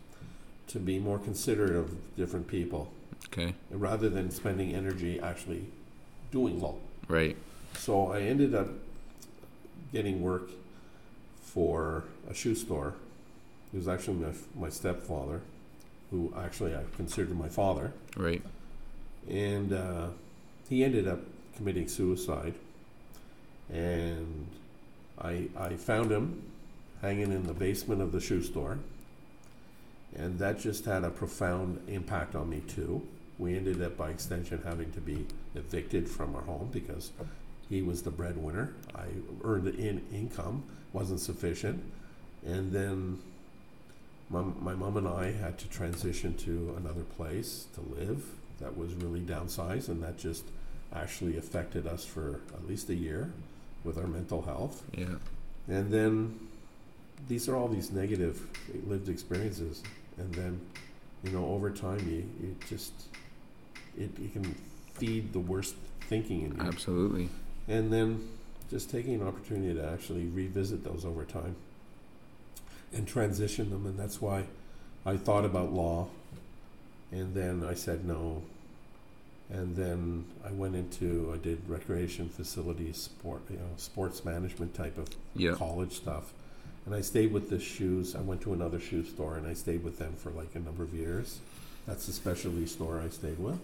[0.67, 2.91] to be more considerate of different people
[3.27, 3.53] Okay.
[3.69, 5.65] rather than spending energy actually
[6.32, 6.75] doing law.
[7.08, 7.38] Right.
[7.75, 8.69] So I ended up
[9.93, 10.49] getting work
[11.41, 12.95] for a shoe store.
[13.73, 15.41] It was actually my, my stepfather,
[16.12, 17.93] who actually I considered my father.
[18.17, 18.41] Right.
[19.29, 20.08] And uh,
[20.67, 21.19] he ended up
[21.55, 22.55] committing suicide.
[23.71, 24.47] And
[25.21, 26.41] I, I found him
[27.01, 28.79] hanging in the basement of the shoe store.
[30.15, 33.08] And that just had a profound impact on me, too.
[33.38, 37.12] We ended up, by extension, having to be evicted from our home because
[37.69, 38.74] he was the breadwinner.
[38.95, 39.06] I
[39.43, 41.82] earned in income, wasn't sufficient.
[42.45, 43.19] And then
[44.30, 48.24] my, my mom and I had to transition to another place to live
[48.60, 50.43] that was really downsized, and that just
[50.93, 53.32] actually affected us for at least a year
[53.84, 54.84] with our mental health.
[54.98, 55.15] Yeah.
[55.67, 56.39] And then
[57.28, 58.48] these are all these negative
[58.88, 59.84] lived experiences,
[60.19, 60.60] and then
[61.23, 62.91] you know over time you, you just
[63.97, 64.55] it, it can
[64.93, 67.29] feed the worst thinking in you Absolutely.
[67.67, 68.27] and then
[68.69, 71.55] just taking an opportunity to actually revisit those over time
[72.93, 74.43] and transition them and that's why
[75.05, 76.08] i thought about law
[77.12, 78.41] and then i said no
[79.51, 84.97] and then i went into i did recreation facilities sport you know sports management type
[84.97, 85.53] of Yeah.
[85.53, 86.34] college stuff
[86.89, 89.84] and i stayed with the shoes i went to another shoe store and i stayed
[89.84, 91.39] with them for like a number of years
[91.86, 93.60] that's the specialty store i stayed with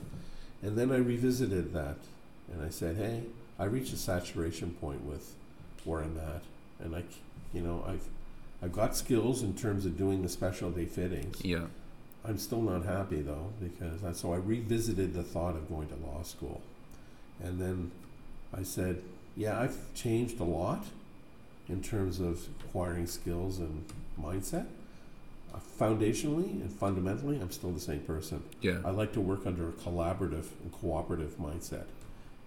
[0.61, 1.97] and then i revisited that
[2.53, 3.23] and i said hey
[3.57, 5.33] I reached a saturation point with
[5.85, 6.41] where I'm at,
[6.83, 7.03] and I,
[7.53, 8.05] you know, I've,
[8.61, 11.43] I've got skills in terms of doing the specialty fittings.
[11.43, 11.65] Yeah.
[12.27, 15.95] I'm still not happy though because I, so I revisited the thought of going to
[15.95, 16.61] law school,
[17.41, 17.91] and then
[18.53, 19.01] I said,
[19.37, 20.85] yeah, I've changed a lot
[21.67, 23.85] in terms of acquiring skills and
[24.21, 24.65] mindset.
[25.53, 28.43] Uh, foundationally and fundamentally, I'm still the same person.
[28.61, 28.79] Yeah.
[28.85, 31.85] I like to work under a collaborative and cooperative mindset.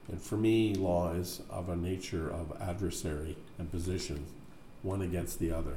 [0.08, 4.26] And for me, law is of a nature of adversary and position,
[4.82, 5.76] one against the other.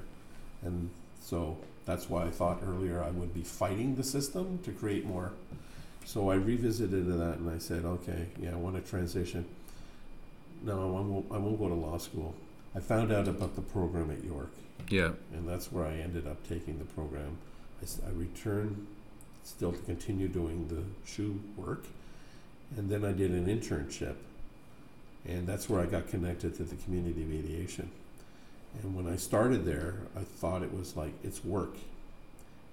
[0.61, 0.89] And
[1.21, 5.31] so that's why I thought earlier I would be fighting the system to create more.
[6.05, 9.45] So I revisited that and I said, okay, yeah, I want to transition.
[10.63, 12.35] No, I won't, I won't go to law school.
[12.75, 14.51] I found out about the program at York
[14.89, 15.11] Yeah.
[15.33, 17.37] and that's where I ended up taking the program.
[17.83, 18.85] I returned
[19.43, 21.85] still to continue doing the shoe work,
[22.77, 24.15] and then I did an internship,
[25.27, 27.89] and that's where I got connected to the community mediation.
[28.83, 31.75] And when I started there, I thought it was like it's work,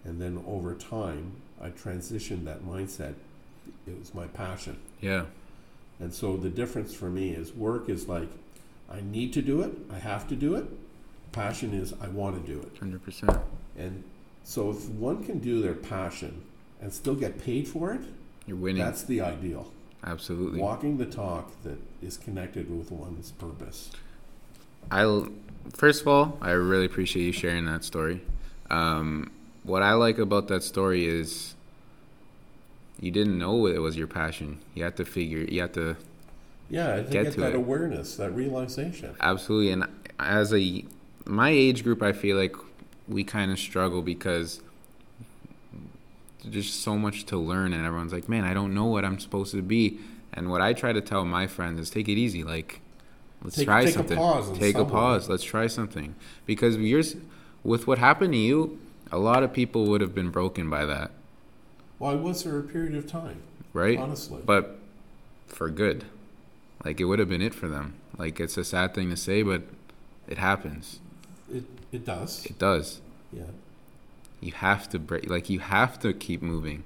[0.05, 3.15] and then over time, I transitioned that mindset.
[3.87, 4.77] It was my passion.
[5.01, 5.25] Yeah.
[6.01, 8.29] And so the difference for me is work is like,
[8.91, 10.65] I need to do it, I have to do it.
[11.33, 12.79] Passion is, I want to do it.
[12.79, 13.39] Hundred percent.
[13.77, 14.03] And
[14.45, 16.43] so if one can do their passion
[16.81, 18.01] and still get paid for it,
[18.47, 18.83] You're winning.
[18.83, 19.71] that's the ideal.
[20.05, 20.61] Absolutely.
[20.61, 23.91] Walking the talk that is connected with one's purpose.
[24.91, 25.27] I
[25.75, 28.23] first of all, I really appreciate you sharing that story.
[28.71, 29.31] Um,
[29.65, 31.55] what I like about that story is
[33.01, 34.61] you didn't know it was your passion.
[34.75, 35.41] You had to figure.
[35.41, 35.97] You had to
[36.71, 37.57] Yeah, to Get get, to that it.
[37.57, 39.15] awareness, that realization.
[39.21, 39.71] absolutely.
[39.73, 39.87] And
[40.21, 40.85] as a
[41.25, 42.57] my age group, I feel like
[43.07, 44.61] we kind of struggle because
[46.45, 49.19] there's just so much to learn, and everyone's like, "Man, I don't know what I'm
[49.19, 49.99] supposed to be."
[50.33, 52.45] And what I try to tell my friends is, take it easy.
[52.45, 52.81] Like,
[53.43, 54.17] let's Take- try take a something.
[54.19, 55.29] pause take a pause.
[55.29, 56.15] Let's try something
[56.47, 57.17] because yours,
[57.65, 58.79] with what happened to you,
[59.11, 61.11] a lot of people would have been broken by that,
[61.99, 63.39] Why was there a period of time?
[63.73, 63.99] right?
[63.99, 64.41] Honestly.
[64.45, 64.79] But
[65.47, 66.05] for good,
[66.85, 67.95] like it would have been it for them.
[68.17, 69.63] Like it's a sad thing to say, but
[70.27, 71.01] it happens.
[71.53, 72.45] It, it does.
[72.47, 73.01] It does.
[73.33, 73.43] Yeah.
[74.41, 75.29] You have to break.
[75.29, 76.85] Like you have to keep moving.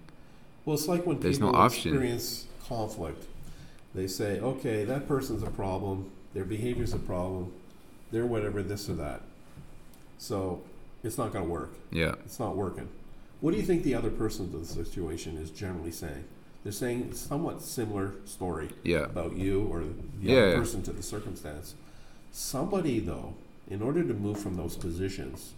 [0.64, 1.92] Well, it's like when There's no people option.
[1.92, 3.24] experience conflict.
[3.94, 7.52] They say, okay, that person's a problem, their behavior's a problem,
[8.10, 9.20] they're whatever, this or that.
[10.18, 10.62] So
[11.02, 11.74] it's not going to work.
[11.90, 12.14] Yeah.
[12.24, 12.88] It's not working.
[13.40, 16.24] What do you think the other person to the situation is generally saying?
[16.62, 19.04] They're saying somewhat similar story Yeah.
[19.04, 19.82] about you or
[20.20, 20.56] the other yeah.
[20.56, 21.74] person to the circumstance.
[22.30, 23.34] Somebody, though,
[23.68, 25.52] in order to move from those positions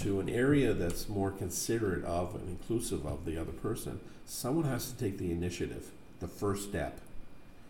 [0.00, 4.90] to an area that's more considerate of and inclusive of the other person, someone has
[4.90, 5.90] to take the initiative,
[6.20, 6.98] the first step.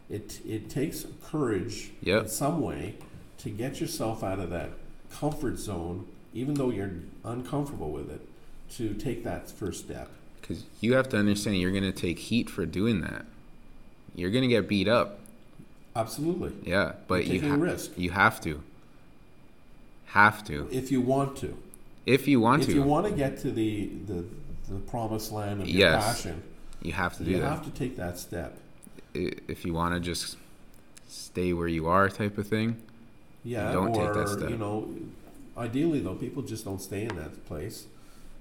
[0.09, 2.23] It, it takes courage Yep.
[2.25, 2.97] in some way
[3.39, 4.71] to get yourself out of that
[5.11, 6.91] comfort zone, even though you're
[7.25, 8.21] uncomfortable with it,
[8.77, 10.11] to take that first step.
[10.51, 13.25] Because you have to understand you're gonna take heat for doing that.
[14.17, 15.21] You're gonna get beat up.
[15.95, 16.53] Absolutely.
[16.69, 17.93] Yeah, but you ha- risk.
[17.97, 18.61] you have to.
[20.07, 21.57] Have to If you want to.
[22.05, 22.73] if you want if to.
[22.73, 24.25] If you want to get to the, the,
[24.69, 26.05] the promised land of your Yes.
[26.05, 26.43] passion,
[26.83, 27.43] you have to do you that.
[27.45, 28.59] You have to take that step.
[29.15, 30.37] If you want to just
[31.09, 32.77] stay where you are, type of thing.
[33.45, 34.51] Yeah, Don't take that step.
[34.51, 34.93] you know,
[35.57, 37.87] ideally though, people just don't stay in that place.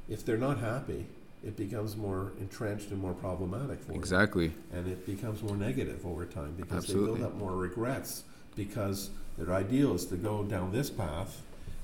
[0.09, 1.05] If they're not happy,
[1.43, 4.51] it becomes more entrenched and more problematic for them, Exactly.
[4.73, 7.11] and it becomes more negative over time because Absolutely.
[7.13, 8.23] they build up more regrets
[8.55, 11.41] because their ideal is to go down this path,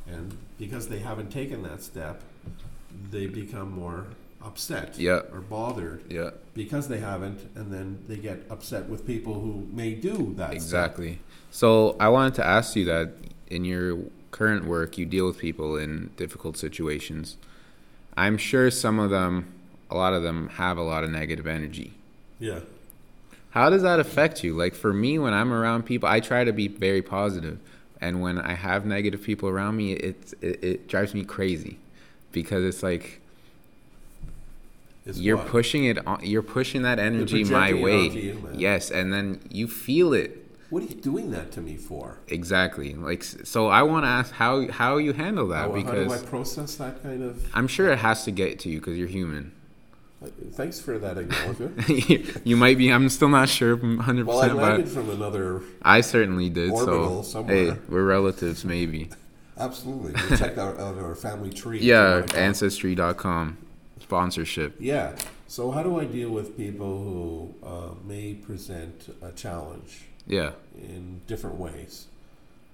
[0.08, 2.22] and because they haven't taken that step,
[3.12, 4.06] they become more
[4.44, 5.22] upset Yeah.
[5.32, 6.32] or bothered Yeah.
[6.54, 10.50] because they haven't, and then they get upset with people who may do that.
[10.50, 10.54] step.
[10.54, 11.20] Exactly.
[11.50, 13.14] So I wanted to ask you that
[13.48, 13.98] in your
[14.32, 17.38] current work, you deal with people in difficult situations.
[18.18, 19.52] I'm sure some of them,
[19.90, 21.94] a lot of them, have a lot of negative energy.
[22.40, 22.60] Yeah.
[23.52, 24.54] How does that affect you?
[24.54, 27.58] Like for me, when I'm around people, I try to be very positive,
[28.02, 31.78] and when I have negative people around me, it it, it drives me crazy,
[32.32, 33.22] because it's like
[35.06, 35.48] It's you're what?
[35.48, 38.08] pushing it on, you're pushing that energy my way.
[38.10, 42.20] you, yes, and then you feel it What are you doing that to me for?
[42.28, 42.94] exactly.
[42.94, 45.82] Like so, I want to ask how how you handle that How, how do I
[45.82, 47.50] because process that kind of?
[47.54, 49.52] I'm sure it has to get to you because you're human.
[50.54, 51.88] Thanks for that acknowledgement.
[52.46, 52.90] you might be.
[52.90, 55.62] I'm still not sure 100, well, I landed but from another.
[55.84, 56.72] I certainly did.
[56.72, 57.74] orbital So somewhere.
[57.74, 59.10] hey, we're relatives, maybe.
[59.58, 61.80] Absolutely, we checked out, out our family tree.
[61.80, 62.42] Yeah, if you wanna call it.
[62.42, 63.58] ancestry.com
[64.06, 64.76] sponsorship.
[64.80, 65.16] Yeah.
[65.48, 70.52] So, how do I deal with people who uh, may present a challenge Yeah.
[70.78, 72.06] in different ways?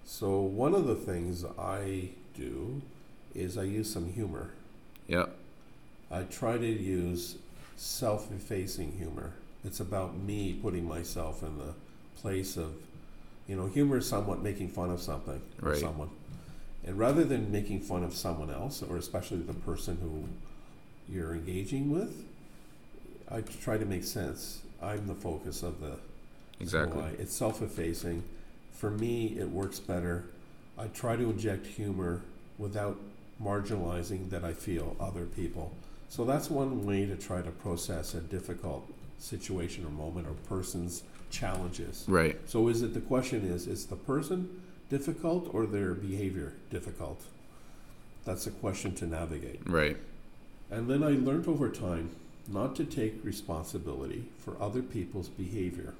[0.06, 2.82] So, one of the things I do
[3.36, 4.52] is I use some humor.
[5.08, 5.26] Yeah.
[6.10, 7.38] I try to use
[7.78, 9.32] self effacing humor.
[9.64, 11.74] It's about me putting myself in the
[12.18, 12.74] place of,
[13.48, 15.80] you know, humor is somewhat making fun of something or Right.
[15.80, 16.10] someone.
[16.84, 20.28] And rather than making fun of someone else, or especially the person who
[21.14, 22.26] you're engaging with,
[23.30, 24.62] I try to make sense.
[24.82, 26.00] I'm the focus of the
[26.62, 27.02] Exactly.
[27.02, 28.24] so it's self-effacing.
[28.74, 30.26] For me, it works better.
[30.78, 32.22] I try to inject humor
[32.58, 32.98] without
[33.44, 35.74] marginalizing that I feel other people.
[36.10, 38.86] So that's one way to try to process a difficult
[39.18, 42.06] situation or moment or person's challenges.
[42.08, 42.38] Right.
[42.50, 47.22] So is it the question is is the person difficult or their behavior difficult?
[48.26, 49.62] That's a question to navigate.
[49.66, 49.98] Right.
[50.70, 52.12] And then I learned over time
[52.48, 55.94] not to take responsibility for other people's behavior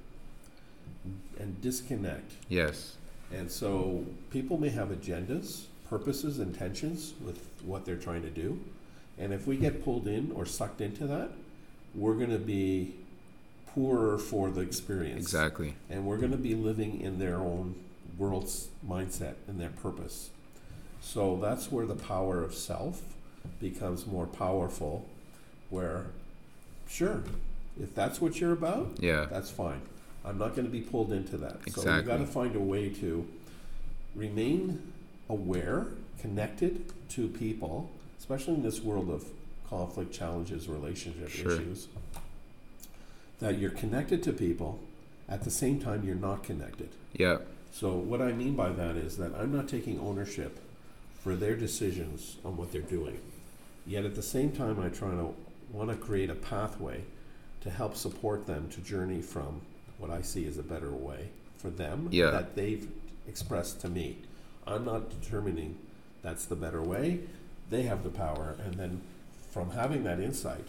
[1.40, 2.32] and disconnect.
[2.50, 2.96] Yes.
[3.34, 8.60] And so people may have agendas, purposes, intentions with what they're trying to do.
[9.18, 11.30] And if we get pulled in or sucked into that,
[11.96, 12.94] we're going to be
[13.68, 15.22] poorer for the experience.
[15.22, 15.76] Exactly.
[15.90, 17.76] And we're going to be living in their own
[18.18, 20.30] world's mindset and their purpose.
[21.02, 23.02] So that's where the power of self
[23.60, 25.08] becomes more powerful.
[25.70, 26.08] Where,
[26.90, 27.24] sure,
[27.82, 29.26] if that's what you're about, Yeah.
[29.30, 29.82] that's fine.
[30.24, 31.58] I'm not going to be pulled into that.
[31.72, 33.28] So you've got to find a way to
[34.16, 34.94] remain
[35.30, 35.88] aware,
[36.20, 39.26] connected to people, especially in this world of
[39.68, 41.54] conflict, challenges, relationship Sure.
[41.54, 41.88] issues.
[43.40, 44.80] That you're connected to people,
[45.28, 46.90] at the same time you're not connected.
[47.14, 47.38] Yeah.
[47.72, 50.60] So what I mean by that is that I'm not taking ownership
[51.24, 53.20] for their decisions on what they're doing.
[53.88, 55.34] Yet at the same time, I try to
[55.72, 57.04] want to create a pathway
[57.62, 59.62] to help support them to journey from
[60.02, 62.32] what I see as a better way for them Yeah.
[62.32, 62.88] that they've
[63.28, 64.18] expressed to me.
[64.66, 65.78] I'm not determining
[66.24, 67.20] that's the better way.
[67.70, 69.02] They have the power, and then
[69.52, 70.66] from having that insight,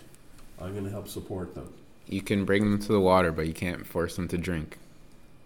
[0.60, 1.68] I'm going to help support them.
[2.06, 4.78] You can bring them to the water, but you can't force them to drink.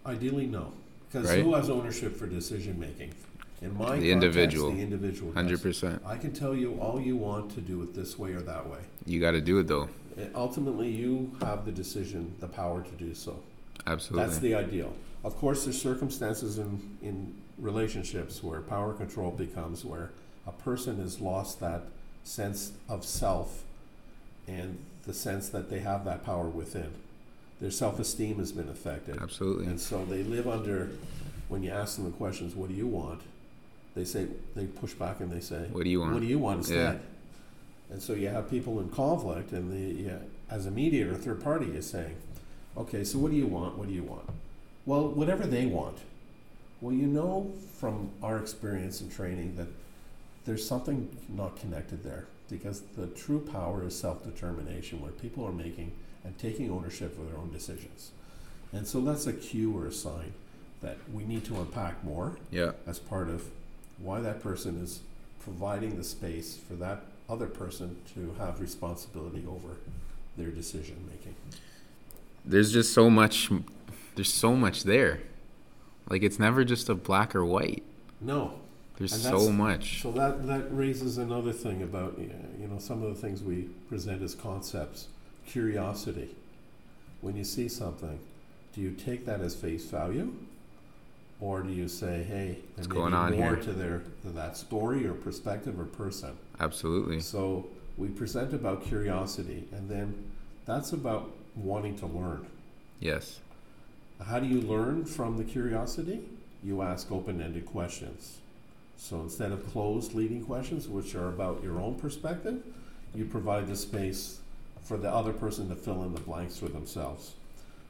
[0.05, 0.73] Ideally, no,
[1.09, 1.43] because Right.
[1.43, 3.11] who has ownership for decision making?
[3.61, 4.71] In my The context, individual.
[4.71, 5.31] the individual.
[5.33, 6.01] Hundred percent.
[6.05, 8.77] I can tell you all you want to do it this way or that way.
[9.05, 9.89] You got to do it though.
[10.15, 13.39] Uh, Ultimately, you have the decision, the power to do so.
[13.85, 14.27] Absolutely.
[14.27, 14.93] That's the ideal.
[15.23, 20.11] Of course, there's circumstances in, in relationships where power control becomes where
[20.45, 21.83] a person has lost that
[22.23, 23.63] sense of self
[24.47, 26.91] and the sense that they have that power within.
[27.59, 29.17] Their self esteem has been affected.
[29.21, 29.65] Absolutely.
[29.65, 30.89] And so they live under,
[31.49, 33.21] when you ask them the questions, what do you want?
[33.95, 36.13] They say, they push back and they say, What do you want?
[36.13, 36.75] what do you want Yeah.
[36.91, 37.01] instead?
[37.89, 40.17] And so you have people in conflict, and the yeah,
[40.51, 42.15] as a mediator, a third party is saying,
[42.77, 43.77] okay, so what do you want?
[43.77, 44.29] What do you want?
[44.85, 45.97] Well, whatever they want.
[46.79, 49.67] Well, you know from our experience and training that
[50.45, 55.51] there's something not connected there because the true power is self determination, where people are
[55.51, 55.91] making
[56.23, 58.11] and taking ownership of their own decisions.
[58.71, 60.33] And so that's a cue or a sign
[60.81, 62.71] that we need to unpack more yeah.
[62.85, 63.45] as part of
[63.97, 64.99] why that person is
[65.39, 69.75] providing the space for that other person to have responsibility over
[70.37, 71.26] their decision making.
[72.47, 73.51] There's just so much.
[74.15, 75.21] There's so much there.
[76.09, 77.83] Like it's never just a black or white.
[78.21, 78.53] No.
[78.97, 80.01] There's so much.
[80.01, 84.23] So that, that raises another thing about, you know, some of the things we present
[84.23, 85.07] as concepts.
[85.45, 86.29] Curiosity.
[87.21, 88.19] When you see something,
[88.73, 90.33] do you take that as face value?
[91.39, 93.63] Or do you say, hey, What's there may going on more here?
[93.65, 96.35] to their to that story or perspective or person?
[96.59, 97.19] Absolutely.
[97.19, 97.67] So
[97.97, 100.31] we present about curiosity, and then
[100.65, 101.29] that's about
[101.63, 102.45] wanting to learn.
[102.99, 103.39] Yes.
[104.25, 106.21] How do you learn from the curiosity?
[106.63, 108.37] You ask open ended questions.
[108.97, 112.63] So instead of closed leading questions, which are about your own perspective,
[113.13, 114.39] you provide the space
[114.83, 117.33] for the other person to fill in the blanks for themselves.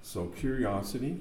[0.03, 1.19] So curiosity,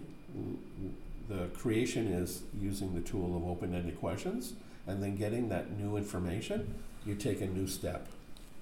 [1.28, 4.54] the creation is using the tool of open ended questions,
[4.86, 6.74] and then getting that new information,
[7.04, 8.08] you take a new step.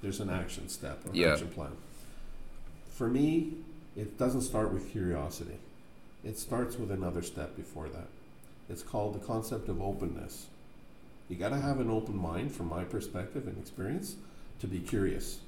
[0.02, 1.32] There's an action step, or Yeah.
[1.32, 1.72] action plan.
[2.90, 3.54] For me,
[3.96, 5.58] it doesn't start with curiosity.
[6.24, 8.08] It starts with another step before that.
[8.68, 10.46] It's called the concept of openness.
[11.28, 14.16] You got to have an open mind, from my perspective and experience,
[14.60, 15.38] to be curious.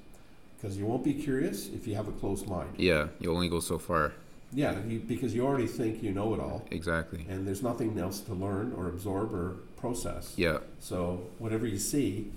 [0.57, 2.71] Because you won't be curious if you have a closed mind.
[2.79, 3.09] Yeah.
[3.21, 4.13] You only go so far.
[4.53, 7.27] Yeah, you, because you already think you know it all, Exactly.
[7.29, 10.35] and there's nothing else to learn or absorb or process.
[10.37, 10.59] Yeah.
[10.79, 12.31] So whatever you see,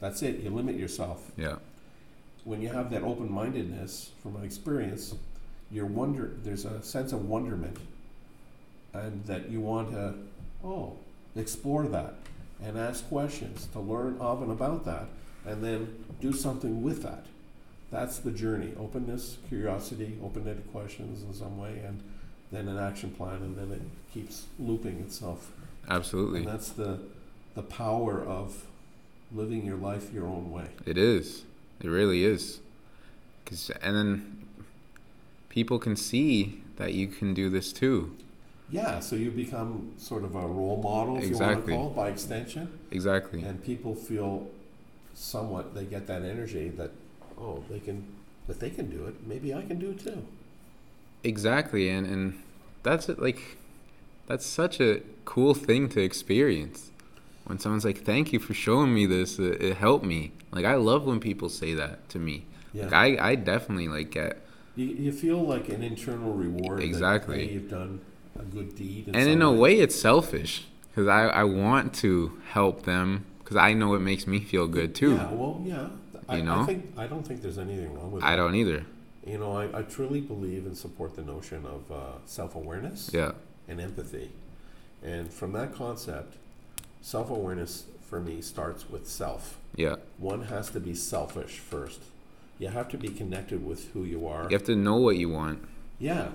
[0.00, 0.40] that's it.
[0.40, 1.32] You limit yourself.
[1.36, 1.56] Yeah.
[2.44, 5.14] When you have that open mindedness, from my experience,
[5.70, 6.32] you're wonder.
[6.42, 7.78] There's a sense of wonderment,
[8.92, 10.14] and that you want to,
[10.64, 10.96] oh,
[11.36, 12.14] explore that,
[12.62, 15.06] and ask questions to learn of and about that,
[15.46, 17.26] and then do something with that.
[17.90, 22.02] That's the journey: openness, curiosity, open-ended questions in some way, and
[22.52, 25.52] then an action plan, and then it keeps looping itself.
[25.88, 26.40] Absolutely.
[26.40, 27.00] And that's the
[27.54, 28.66] the power of
[29.32, 30.66] living your life your own way.
[30.86, 31.44] It is.
[31.80, 32.60] It really is.
[33.46, 34.39] Cause, and then
[35.50, 38.16] people can see that you can do this too.
[38.70, 41.96] Yeah, so you become sort of a role model, if you want to call it,
[41.96, 43.42] by extension, Exactly.
[43.42, 44.48] and people feel
[45.12, 46.90] somewhat they get that energy that
[47.38, 48.06] oh they can
[48.48, 50.24] if they can do it, maybe I can do it too.
[51.22, 51.88] Exactly.
[51.90, 52.42] And and
[52.82, 53.58] that's it, like
[54.26, 56.90] that's such a cool thing to experience.
[57.44, 59.38] When someone's like, "Thank you for showing me this.
[59.38, 62.44] It, it helped me." Like I love when people say that to me.
[62.72, 64.40] Yeah, Like I I definitely like get
[64.80, 66.82] you, you feel like an internal reward.
[66.82, 67.38] Exactly.
[67.38, 68.00] That, hey, you've done
[68.38, 72.38] a good deed, in and in a way it's selfish because I, I want to
[72.50, 75.88] help them because i know it makes me feel good too Yeah, well, yeah.
[76.28, 76.64] I, You I know?
[76.64, 78.36] think I don't think there's anything wrong with i that.
[78.36, 78.84] don't either
[79.26, 83.32] You know, I, I truly believe and support the notion of uh, self awareness Yeah.
[83.68, 84.30] and empathy.
[85.02, 86.36] And from that concept,
[87.02, 89.58] self awareness for me starts with self.
[89.76, 89.96] Yeah.
[90.18, 92.00] One has to be selfish first.
[92.60, 94.44] You have to be connected with who you are.
[94.44, 95.64] You have to know what you want.
[95.98, 96.28] Yeah.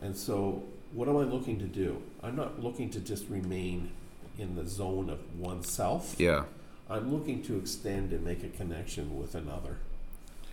[0.00, 0.62] And so,
[0.92, 2.02] what am I looking to do?
[2.22, 3.90] I'm not looking to just remain
[4.38, 6.16] in the zone of oneself.
[6.18, 6.44] Yeah.
[6.88, 9.76] I'm looking to extend and make a connection with another.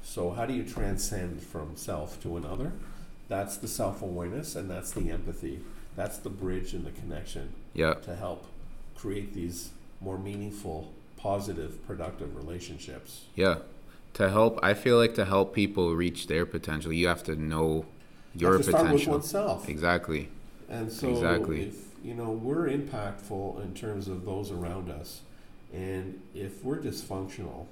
[0.04, 2.74] So, how do you transcend from self to another?
[3.30, 5.62] That's the self awareness and that's the empathy.
[5.96, 7.94] That's the bridge and the connection Yeah.
[7.94, 8.46] to help
[8.96, 9.70] create these
[10.02, 13.26] more meaningful, positive, productive relationships.
[13.36, 13.60] Yeah.
[14.16, 17.86] To help, I feel like to help people reach their potential, you have to know
[18.36, 19.14] your have to start with potential.
[19.14, 19.70] oneself.
[19.70, 20.30] Exactly.
[20.70, 21.64] And so, Exactly.
[21.64, 25.22] if you know we're impactful in terms of those around us,
[25.74, 27.66] and if we're dysfunctional,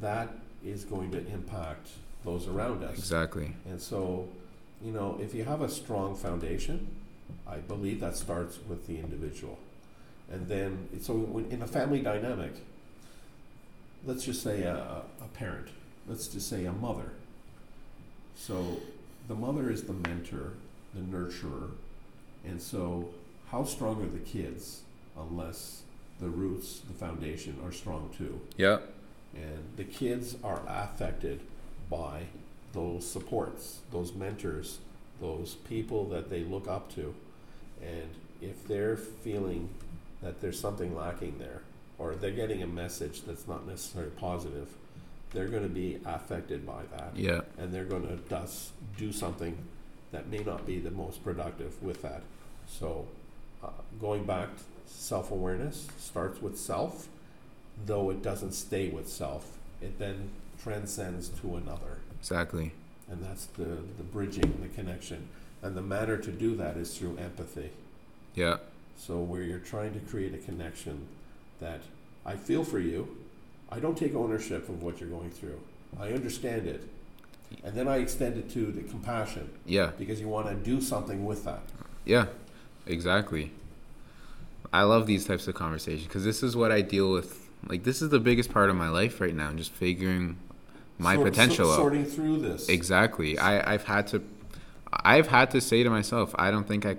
[0.00, 0.28] that
[0.64, 1.88] is going to impact
[2.24, 2.98] those around us.
[2.98, 3.54] Exactly.
[3.66, 4.28] And so,
[4.82, 6.88] you know, if you have a strong foundation,
[7.46, 9.58] I believe that starts with the individual,
[10.30, 12.52] and then so in a family dynamic,
[14.06, 15.68] let's just say a, a parent,
[16.08, 17.10] let's just say a mother.
[18.36, 18.80] So,
[19.28, 20.52] the mother is the mentor,
[20.94, 21.70] the nurturer,
[22.44, 23.10] and so,
[23.50, 24.82] how strong are the kids
[25.16, 25.82] unless
[26.20, 28.40] the roots, the foundation are strong too?
[28.56, 28.78] Yeah.
[29.34, 31.40] And the kids are affected
[31.90, 32.22] by
[32.72, 34.78] those supports, those mentors,
[35.20, 37.14] those people that they look up to.
[37.82, 39.68] And if they're feeling
[40.22, 41.62] that there's something lacking there,
[42.04, 44.68] or they're getting a message that's not necessarily positive,
[45.32, 47.40] they're going to be affected by that Yeah.
[47.58, 49.56] and they're going to thus do something
[50.12, 52.22] that may not be the most productive with that.
[52.68, 53.06] So,
[53.62, 53.68] uh,
[54.00, 54.48] going back,
[54.86, 57.08] self awareness starts with self,
[57.86, 59.56] though it doesn't stay with self.
[59.80, 60.30] It then
[60.62, 62.72] transcends to another, Exactly.
[63.10, 63.64] and that's the
[63.98, 65.28] the bridging, the connection,
[65.62, 67.70] and the manner to do that is through empathy.
[68.34, 68.58] Yeah.
[68.96, 71.08] So, where you're trying to create a connection
[71.60, 71.80] that
[72.26, 73.16] I feel for you,
[73.70, 75.60] I don't take ownership of what you're going through.
[76.00, 76.82] I understand it.
[77.62, 79.90] And then I extend it to the compassion Yeah.
[79.98, 81.62] because you want to do something with that.
[82.04, 82.26] Yeah.
[82.86, 83.52] Exactly.
[84.72, 87.48] I love these types of conversations because this is what I deal with.
[87.68, 90.36] Like this is the biggest part of my life right now, just figuring
[90.98, 91.76] my Sort- potential so- out.
[91.76, 92.68] sorting through this.
[92.68, 93.38] Exactly.
[93.38, 94.22] I, I've had to
[94.92, 96.96] I've had to say to myself, I don't think I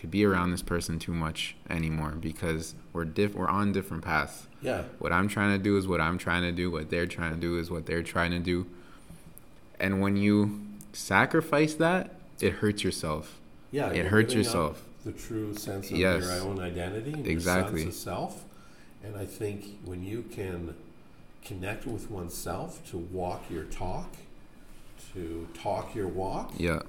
[0.00, 4.46] could be around this person too much anymore because we're diff- we're on different paths.
[4.62, 4.84] Yeah.
[4.98, 6.70] What I'm trying to do is what I'm trying to do.
[6.70, 8.66] What they're trying to do is what they're trying to do.
[9.78, 10.62] And when you
[10.94, 13.38] sacrifice that, it hurts yourself.
[13.70, 13.90] Yeah.
[13.90, 14.82] It hurts yourself.
[15.04, 16.22] The true sense of Yes.
[16.24, 17.82] your own identity and Exactly.
[17.82, 18.44] your sense of self.
[19.04, 20.74] And I think when you can
[21.44, 24.14] connect with oneself to walk your talk,
[25.14, 26.80] to talk your walk, Yeah.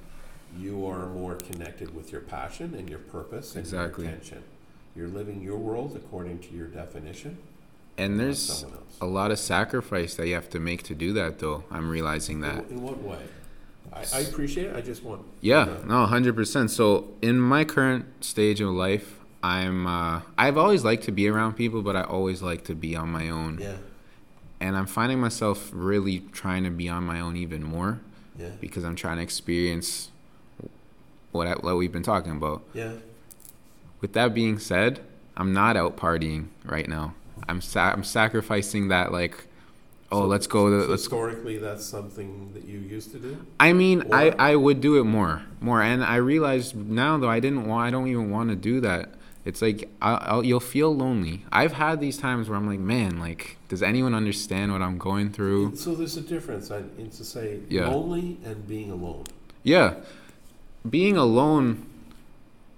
[0.59, 4.05] You are more connected with your passion and your purpose and Exactly.
[4.05, 4.43] your intention.
[4.95, 7.37] You're living your world according to your definition.
[7.97, 8.65] And there's
[8.99, 11.63] a lot of sacrifice that you have to make to do that though.
[11.71, 12.65] I'm realizing that.
[12.69, 13.19] In, in what way?
[13.93, 14.75] I, I appreciate it.
[14.75, 15.23] I just want.
[15.41, 16.71] Yeah, to- no, hundred percent.
[16.71, 21.53] So in my current stage of life, I'm uh, I've always liked to be around
[21.55, 23.59] people, but I always like to be on my own.
[23.61, 23.75] Yeah.
[24.59, 27.99] And I'm finding myself really trying to be on my own even more
[28.39, 28.49] Yeah.
[28.61, 30.10] because I'm trying to experience
[31.31, 32.63] what I, what we've been talking about.
[32.73, 32.93] Yeah.
[33.99, 34.99] With that being said,
[35.37, 37.13] I'm not out partying right now.
[37.47, 39.45] I'm sa- I'm sacrificing that like,
[40.11, 43.37] oh, So- let's go to so let's Historically, that's something that you used to do.
[43.59, 47.29] I mean, I, Or- I would do it more, more, and I realized now though
[47.29, 47.87] I didn't want.
[47.87, 49.15] I don't even want to do that.
[49.43, 51.45] It's like I, I'll, you'll feel lonely.
[51.51, 55.31] I've had these times where I'm like, man, like, does anyone understand what I'm going
[55.31, 55.75] through?
[55.77, 57.87] So there's a difference in to say Yeah.
[57.87, 59.23] lonely and being alone.
[59.63, 59.95] Yeah,
[60.89, 61.85] being alone.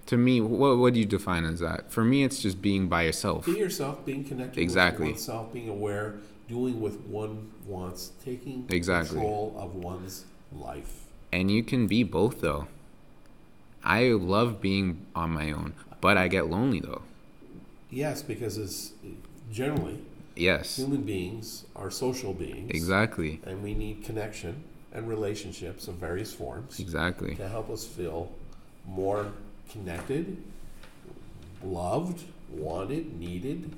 [0.06, 1.90] To me, what what do you define as that?
[1.90, 3.46] For me, it's just being by yourself.
[3.46, 5.06] being yourself, being connected Exactly.
[5.06, 9.16] with oneself, being aware, doing what one wants, taking Exactly.
[9.18, 11.06] control of one's life.
[11.32, 12.66] And you can be both though.
[13.82, 17.02] I love being on my own, but I get lonely though.
[17.90, 18.92] Yes, because it's
[19.50, 19.98] generally
[20.36, 22.70] Yes, human beings are social beings.
[22.70, 24.64] exactly, And we need connection
[24.94, 27.34] and relationships of various forms exactly.
[27.34, 28.30] to help us feel
[28.86, 29.32] more
[29.70, 30.36] connected,
[31.62, 33.70] loved, wanted, needed,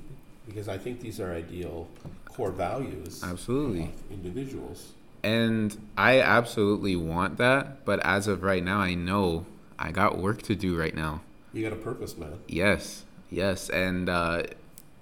[0.47, 1.87] because I think these are ideal
[2.25, 3.85] core values Absolutely.
[3.85, 4.93] of individuals.
[5.23, 9.45] And I absolutely want that, but as of right now, I know
[9.79, 11.21] I got work to do right now.
[11.51, 12.39] You got a purpose, man.
[12.47, 13.69] Yes, yes.
[13.69, 14.43] And uh,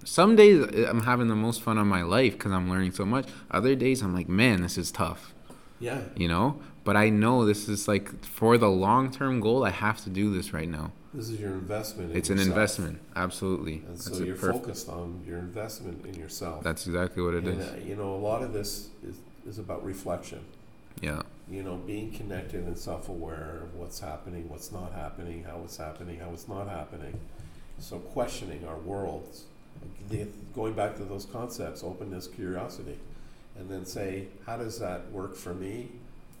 [0.04, 3.26] some days I'm having the most fun of my life because I'm learning so much.
[3.50, 5.34] Other days I'm like, man, this is tough.
[5.78, 6.00] Yeah.
[6.16, 9.64] You know, but I know this is like for the long term goal.
[9.64, 10.92] I have to do this right now.
[11.12, 12.10] This is your investment.
[12.10, 13.82] In It's an investment, absolutely.
[13.88, 16.62] And so a you're perf- focused on your investment in yourself.
[16.62, 17.66] That's exactly what it and, is.
[17.66, 19.16] uh, you know, a lot of this is,
[19.48, 20.40] is about reflection.
[21.00, 25.60] Yeah, You know, being connected and self aware of what's happening, what's not happening, how
[25.64, 27.20] it's happening, how it's not happening.
[27.78, 29.44] So questioning our worlds,
[30.54, 32.98] going back to those concepts, openness, curiosity,
[33.58, 35.88] and then say, how does that work for me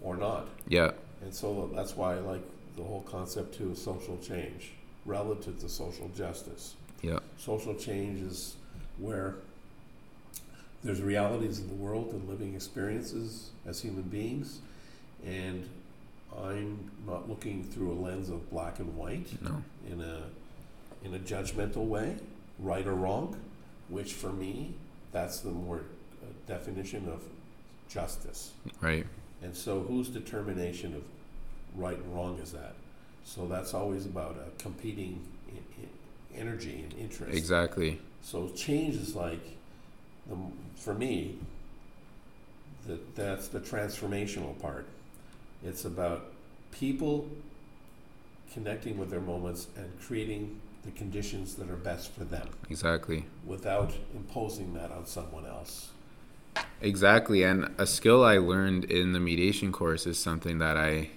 [0.02, 0.48] or not?
[0.68, 0.92] yeah,
[1.22, 2.42] And so that's why I like
[2.76, 4.72] the whole concept too of social change
[5.06, 6.74] relative to social justice.
[7.02, 8.56] yeah, Social change is
[8.98, 9.36] where
[10.84, 14.60] there's realities in the world and living experiences as human beings,
[15.24, 15.68] and
[16.36, 20.22] I'm not looking through a lens of black and white no, in a
[21.04, 22.16] in a judgmental way,
[22.58, 23.36] right or wrong,
[23.88, 24.74] which for me
[25.12, 25.82] that's the more
[26.46, 27.22] definition of
[27.88, 28.52] justice.
[28.80, 29.06] right,
[29.42, 31.02] And so, whose determination of
[31.76, 32.74] right and wrong is that?
[33.24, 37.36] So that's always about a competing I- I- energy and interest.
[37.36, 38.00] exactly.
[38.22, 39.40] So change is like,
[40.28, 40.36] the,
[40.76, 41.38] for me,
[42.86, 44.86] that that's the transformational part.
[45.64, 46.26] It's about
[46.72, 47.28] people
[48.52, 53.24] connecting with their moments and creating the conditions that are best for them Exactly.
[53.44, 55.90] without imposing that on someone else.
[56.80, 57.42] Exactly.
[57.42, 61.10] And a skill I learned in the mediation course is something that I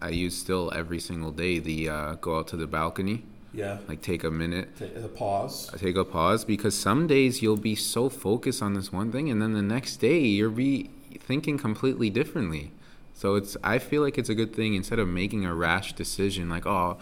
[0.00, 1.58] I use still every single day.
[1.58, 3.78] The uh, go out to the balcony, Yeah.
[3.88, 5.70] like take a minute, Ta- a pause.
[5.78, 9.40] take a pause because some days you'll be so focused on this one thing and
[9.40, 10.90] then the next day you're be
[11.20, 12.72] thinking completely differently.
[13.14, 16.50] So it's I feel like it's a good thing instead of making a rash decision
[16.50, 16.98] like oh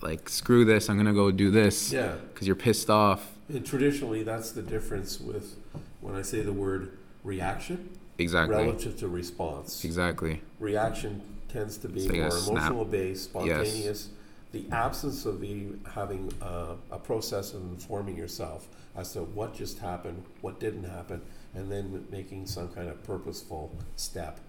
[0.00, 2.14] like screw this, I'm going to go do this Yeah.
[2.36, 3.32] cuz you're pissed off.
[3.48, 5.56] And traditionally, that's the difference with
[6.00, 8.56] when I say the word reaction Exactly.
[8.56, 9.84] relative to response.
[9.84, 10.42] Exactly.
[10.58, 14.08] Reaction tends to be like more emotional based, spontaneous.
[14.52, 19.78] The absence of the having uh, a process of informing yourself as to what just
[19.78, 21.20] happened, what didn't happen,
[21.54, 24.40] and then making some kind of purposeful step.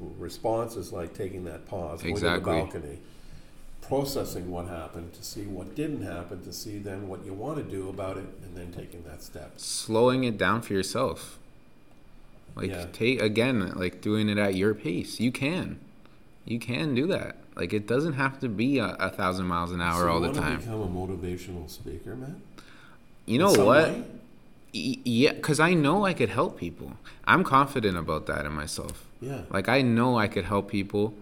[0.00, 2.98] Response is like taking that pause, going to the balcony,
[3.80, 7.62] processing what happened to see what didn't happen, to see then what you want to
[7.64, 9.52] do about it, and then taking that step.
[9.56, 11.38] slowing it down for yourself.
[12.56, 12.86] Like Yeah.
[12.92, 15.20] take again, like doing it at your pace.
[15.20, 15.78] You can,
[16.44, 17.36] you can do that.
[17.56, 20.32] Like it doesn't have to be a, a thousand miles an hour So all the
[20.32, 20.58] time.
[20.60, 22.40] Become a motivational speaker, man.
[23.26, 23.90] You know what?
[23.90, 24.04] way?
[24.72, 26.92] Yeah, because I know I could help people.
[27.24, 29.04] I'm confident about that in myself.
[29.20, 29.42] Yeah.
[29.50, 31.14] Like I know I could help people.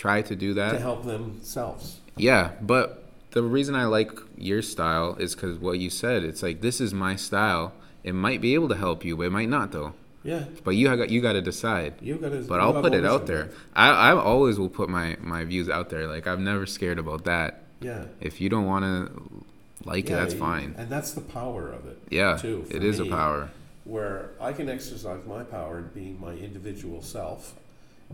[0.00, 0.72] Try to do that.
[0.72, 2.00] to help themselves.
[2.16, 6.24] Yeah, but the reason I like your style is because what you said.
[6.24, 7.74] It's like this is my style.
[8.02, 9.92] It might be able to help you, but it might not though.
[10.22, 10.44] Yeah.
[10.64, 11.96] But you got you got to decide.
[12.00, 12.40] You got to.
[12.40, 13.50] But I'll put it out there.
[13.76, 16.06] I I always will put my my views out there.
[16.06, 17.64] Like I'm never scared about that.
[17.82, 18.06] Yeah.
[18.22, 19.44] If you don't want to
[19.84, 20.74] like yeah, it, that's fine.
[20.78, 21.98] And that's the power of it.
[22.08, 23.50] Yeah, too, it is a power.
[23.84, 27.54] Where I can exercise my power in being my individual self,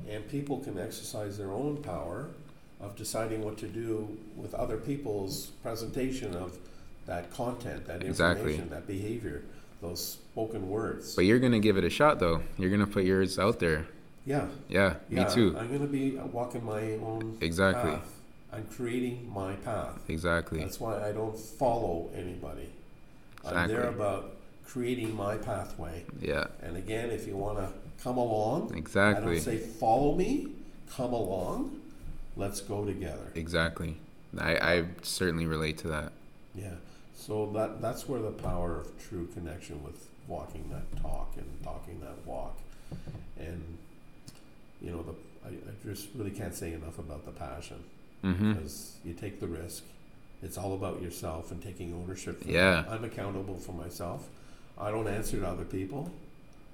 [0.08, 2.28] and people can exercise their own power
[2.80, 6.58] of deciding what to do with other people's presentation of
[7.06, 8.52] that content, that Exactly.
[8.52, 9.42] information, that behavior,
[9.80, 10.00] those
[10.32, 11.14] spoken words.
[11.14, 12.42] But you're gonna give it a shot though.
[12.58, 13.86] You're gonna put yours out there.
[14.26, 14.48] yeah.
[14.68, 15.56] Yeah, Yeah, me too.
[15.56, 17.92] I'm going to be walking my own Exactly.
[17.92, 18.12] path.
[18.52, 20.00] I'm creating my path.
[20.08, 20.58] Exactly.
[20.58, 22.68] That's why I don't follow anybody.
[23.38, 23.60] Exactly.
[23.62, 24.32] I'm there about
[24.66, 26.04] creating my pathway.
[26.20, 27.68] Yeah, And again, if you want to
[28.02, 29.34] come along, I exactly.
[29.36, 30.48] don't say follow me,
[30.90, 31.80] come along.
[32.36, 33.32] Let's go together.
[33.34, 33.96] Exactly.
[34.38, 36.12] I I certainly relate to that.
[36.54, 36.74] Yeah.
[37.16, 42.00] So that that's where the power of true connection with walking that talk and talking
[42.00, 42.58] that walk,
[43.38, 43.78] and
[44.82, 45.14] you know the
[45.46, 47.82] I, I just really can't say enough about the passion
[48.24, 48.54] Mm-hmm.
[48.54, 49.84] because you take the risk.
[50.42, 52.42] It's all about yourself and taking ownership.
[52.42, 52.82] For Yeah.
[52.82, 52.90] that.
[52.90, 54.26] I'm accountable for myself.
[54.78, 56.10] I don't answer to other people.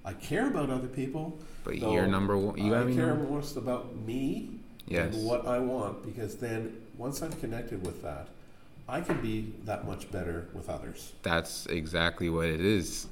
[0.05, 1.39] I care about other people.
[1.65, 2.59] But you're number one.
[2.59, 3.31] You I care number.
[3.31, 4.51] most about me
[4.89, 5.15] Yes.
[5.15, 8.29] and what I want because then once I'm connected with that,
[8.89, 11.13] I can be that much better with others.
[11.23, 13.07] That's exactly what it is.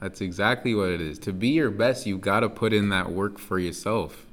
[0.00, 1.18] That's exactly what it is.
[1.20, 4.26] To be your best, you've got to put in that work for yourself.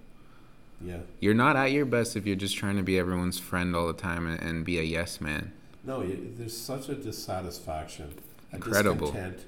[0.82, 0.98] Yeah.
[1.20, 3.94] You're not at your best if you're just trying to be everyone's friend all the
[3.94, 5.54] time and, and be a yes man.
[5.86, 8.14] No, you, there's such a dissatisfaction,
[8.52, 9.08] a Incredible.
[9.12, 9.46] discontent,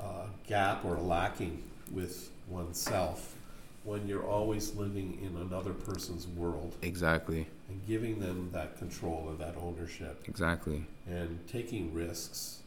[0.00, 1.62] uh, gap or lacking
[1.92, 3.34] with oneself
[3.84, 7.46] when you're always living in another person's world Exactly.
[7.68, 10.84] and giving them that control or that ownership Exactly.
[11.08, 12.58] and taking risks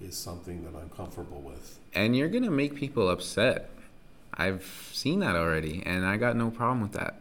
[0.00, 1.78] is something that I'm comfortable with.
[1.94, 3.70] And you're going to make people upset.
[4.34, 7.16] I've seen that already, and I got no problem with that.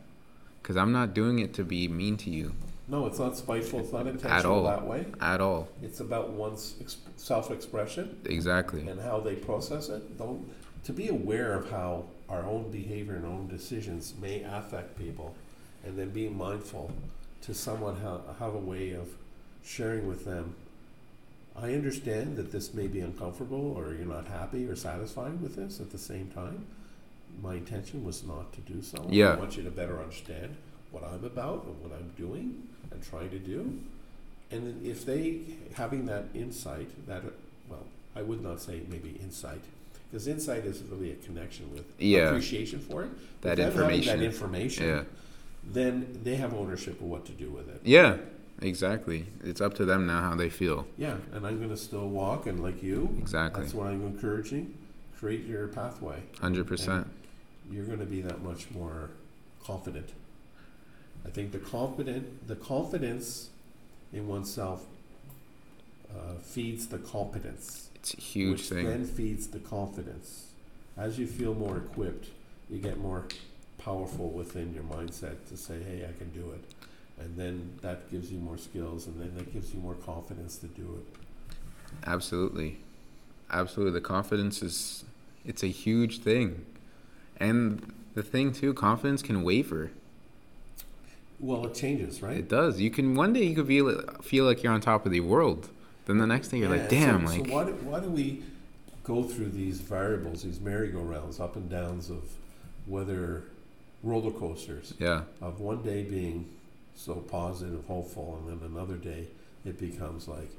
[0.62, 2.54] Because I'm not doing it to be mean to you
[2.88, 3.80] No, it's not spiteful.
[3.80, 4.64] It's not at all.
[4.64, 5.06] that way.
[5.20, 5.68] At all.
[5.82, 8.88] It's about one's ex- self-expression Exactly.
[8.88, 10.18] and how they process it.
[10.18, 10.48] Don't
[10.84, 15.36] to be aware of how our own behavior and own decisions may affect people,
[15.84, 16.92] and then being mindful
[17.42, 19.10] to someone have, have a way of
[19.64, 20.56] sharing with them.
[21.56, 25.80] I understand that this may be uncomfortable, or you're not happy or satisfied with this.
[25.80, 26.66] At the same time,
[27.42, 29.06] my intention was not to do so.
[29.10, 29.34] Yeah.
[29.34, 30.56] I want you to better understand
[30.92, 33.80] what I'm about and what I'm doing and trying to do.
[34.50, 35.42] And if they
[35.74, 37.24] having that insight, that
[37.70, 39.62] well, I would not say maybe insight,
[40.12, 42.30] because insight is really a connection with Yeah.
[42.30, 43.10] appreciation for it.
[43.42, 44.20] That But them having information.
[44.20, 45.04] that information, Yeah.
[45.72, 47.82] then they have ownership of what to do with it.
[47.84, 48.18] Yeah.
[48.64, 49.26] Exactly.
[49.44, 50.86] It's up to them now how they feel.
[50.96, 53.64] Yeah, and I'm going to still walk, and like you, Exactly.
[53.64, 54.76] that's what I'm encouraging.
[55.18, 56.22] Create your pathway.
[56.40, 57.08] Hundred percent.
[57.72, 59.10] You're going to be that much more
[59.64, 60.10] confident.
[61.26, 63.50] I think the confident, the confidence
[64.14, 64.86] in oneself
[66.12, 67.88] uh, feeds the competence.
[68.02, 68.86] It's a huge which thing.
[68.86, 70.48] then feeds the confidence.
[70.98, 72.30] As you feel more equipped,
[72.70, 73.26] you get more
[73.78, 76.64] powerful within your mindset to say, "Hey, I can do it,"
[77.20, 80.68] and then that gives you more skills, and then that gives you more confidence to
[80.68, 81.18] do it.
[82.06, 82.80] Absolutely.
[83.52, 83.94] Absolutely.
[83.94, 85.04] The confidence is
[85.46, 86.66] it's a huge thing.
[87.38, 89.92] And the thing too, confidence can waver.
[91.40, 92.38] Well, it changes, right?
[92.38, 92.80] It does.
[92.80, 95.70] You can one day you could feel feel like you're on top of the world.
[96.12, 98.44] Then the next thing you're like, damn, so, like so why do, why do we
[99.06, 102.22] go through these variables, these merry-go-rounds, up and downs of
[102.86, 103.44] whether
[104.04, 105.22] roller coasters yeah.
[105.42, 106.50] of one day being
[106.96, 109.28] so positive, hopeful, and then another day
[109.66, 110.52] it becomes like,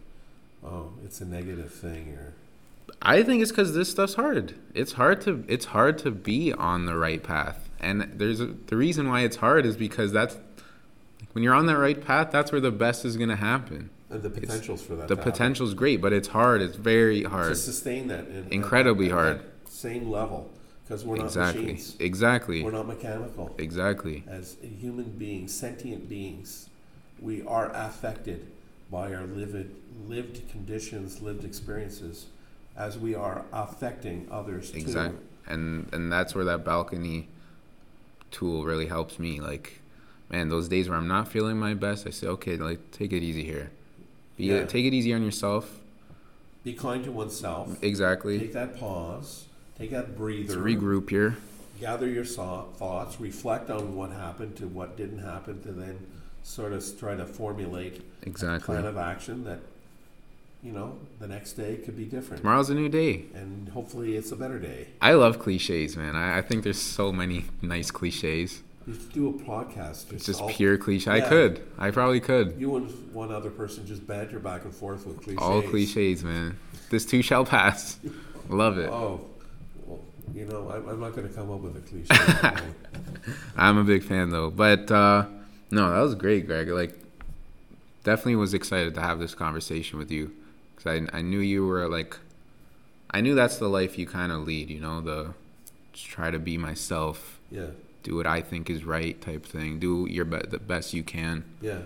[0.65, 2.33] oh, it's a negative thing, or
[3.03, 4.55] I think it's because this stuff's hard.
[4.75, 8.77] It's hard to it's hard to be on the right path, and there's a, the
[8.77, 10.37] reason why it's hard is because that's
[11.33, 12.31] when you're on that right path.
[12.31, 13.91] That's where the best is gonna happen.
[14.13, 15.09] And the potentials for that.
[15.09, 15.75] The to happen.
[15.75, 16.61] great, but it's hard.
[16.63, 19.39] It's very hard to sustain that, in, Incredibly at hard.
[19.39, 20.51] that same level,
[20.85, 21.63] because we're not Exactly.
[21.63, 22.63] machines, Exactly.
[22.63, 23.55] we're not mechanical.
[23.59, 24.25] Exactly.
[24.29, 26.69] as human beings, sentient beings,
[27.21, 28.47] we are affected
[28.91, 29.71] by our lived,
[30.07, 32.27] lived conditions, lived experiences,
[32.77, 34.79] as we are affecting others too.
[34.79, 35.19] Exactly.
[35.47, 37.29] And and that's where that balcony
[38.31, 39.41] tool really helps me.
[39.41, 39.81] Like,
[40.31, 43.23] man, those days where I'm not feeling my best, I say, okay, like take it
[43.23, 43.71] easy here.
[44.37, 44.65] Be Yeah.
[44.65, 45.79] take it easy on yourself.
[46.65, 47.83] Be kind to oneself.
[47.83, 48.39] Exactly.
[48.39, 49.47] Take that pause.
[49.79, 50.55] Take that breather.
[50.55, 51.37] Let's regroup here.
[51.81, 53.21] Gather your so- thoughts.
[53.21, 55.99] Reflect on what happened to what didn't happen, to then
[56.45, 58.75] sort of try to formulate a Exactly.
[58.75, 59.61] plan of action that,
[60.63, 62.43] you know, the next day could be different.
[62.43, 63.25] Tomorrow's a new day.
[63.35, 64.89] And hopefully it's a better day.
[65.01, 66.15] I love cliches, man.
[66.15, 68.63] I, I think there's so many nice cliches.
[68.87, 70.13] You should do a podcast.
[70.13, 71.11] It's just pure cliche.
[71.11, 71.63] I could.
[71.79, 72.57] I probably could.
[72.59, 75.39] You and one other person just banter back and forth with cliches.
[75.41, 76.59] All cliches, man.
[76.91, 77.99] This too shall pass.
[78.49, 78.91] Love it.
[78.91, 79.21] Oh,
[79.87, 80.01] well,
[80.35, 82.65] you know, I'm, I'm not going to come up with a cliche.
[83.57, 84.51] I'm a big fan though.
[84.51, 85.27] But uh,
[85.71, 86.69] no, that was great, Greg.
[86.69, 86.99] Like,
[88.05, 90.33] definitely was excited to have this conversation with you
[90.75, 92.19] because I I knew you were like,
[93.11, 94.71] I knew that's the life you kind of lead.
[94.71, 95.35] You know, the
[95.93, 97.67] just try to be myself, yeah,
[98.03, 101.45] do what I think is right type thing, do your be- the best you can,
[101.61, 101.79] yeah.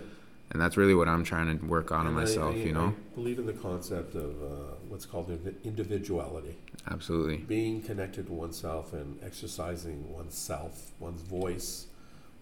[0.51, 2.55] and that's really what I'm trying to work on in And I- myself.
[2.55, 5.31] I, you know, I believe in the concept of uh, what's called
[5.65, 6.57] individuality,
[6.91, 7.37] absolutely.
[7.39, 11.87] being connected to oneself and exercising oneself, one's voice,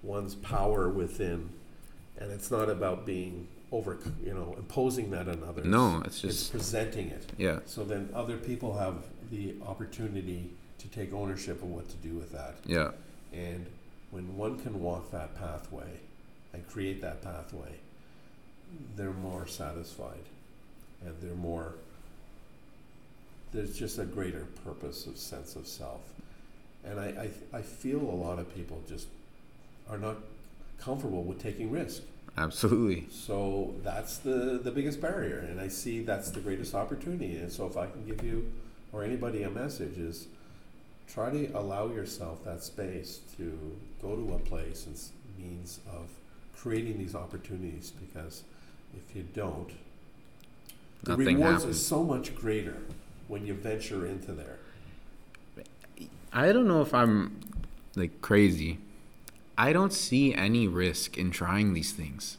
[0.02, 1.50] one's power within,
[2.18, 5.64] and it's not about being over, you know, imposing that on others.
[5.66, 7.32] No, it's it's just presenting it.
[7.38, 8.94] yeah, So then other people have
[9.32, 12.54] the opportunity to take ownership of what to do with that.
[12.66, 12.90] yeah,
[13.36, 13.66] And
[14.10, 15.98] when one can walk that pathway
[16.52, 17.74] and create that pathway,
[18.96, 20.24] they're more satisfied
[21.04, 21.74] and they're more,
[23.52, 26.00] there's just a greater purpose of sense of self.
[26.84, 29.08] And I, I, I feel a lot of people just
[29.88, 30.16] are not
[30.78, 32.02] comfortable with taking risk.
[32.36, 33.06] absolutely.
[33.10, 37.36] So that's the, the biggest barrier, and I see that's the greatest opportunity.
[37.36, 38.50] And so, if I can give you
[38.92, 40.26] or anybody a message, is
[41.08, 44.98] try to allow yourself that space to go to a place and
[45.38, 46.08] means of
[46.56, 47.92] creating these opportunities.
[47.92, 48.44] Because
[48.96, 49.70] if you don't,
[51.02, 51.76] the Nothing rewards happens.
[51.76, 52.78] is so much greater
[53.28, 54.58] when you venture into there.
[56.32, 57.40] I don't know if I'm
[57.94, 58.78] like crazy.
[59.56, 62.38] I don't see any risk in trying these things.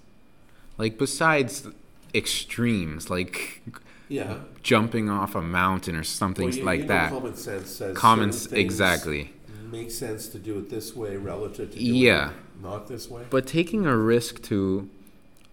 [0.78, 1.68] Like besides
[2.13, 3.61] extremes, like
[4.08, 7.10] Yeah, jumping off a mountain or something Well, you- like you know that.
[7.12, 9.34] Common sense says Common, exactly.
[9.72, 12.32] make sense to do it this way relative to doing Yeah.
[12.62, 13.24] not this way.
[13.30, 14.89] But taking a risk to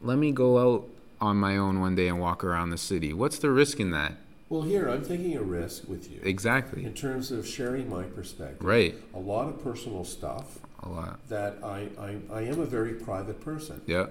[0.03, 0.89] let me go out
[1.21, 3.13] on my own one day and walk around the city.
[3.13, 4.17] What's the risk in that?
[4.49, 6.85] Well, here I'm taking a risk with you Exactly.
[6.85, 8.67] in terms of sharing my perspective.
[8.67, 8.95] Right.
[9.15, 11.21] A lot of personal stuff A lot.
[11.31, 13.81] that I, I, I am a very private person.
[13.87, 14.09] Yeah.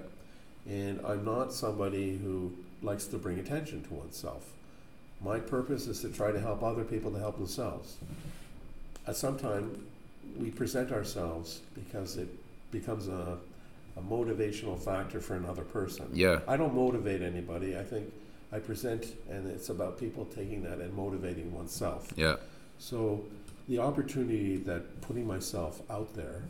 [0.68, 4.50] And I'm not somebody who likes to bring attention to oneself.
[5.20, 7.96] My purpose is to try to help other people to help themselves.
[9.06, 9.86] At some time,
[10.38, 12.28] we present ourselves because it
[12.72, 13.38] becomes a,
[13.96, 16.06] a motivational factor for another person.
[16.12, 16.40] Yeah.
[16.48, 17.78] I don't motivate anybody.
[17.78, 18.12] I think
[18.52, 22.08] I present, and it's about people taking that and motivating oneself.
[22.16, 22.36] Yeah.
[22.78, 23.24] So
[23.68, 26.42] the opportunity that putting myself out there,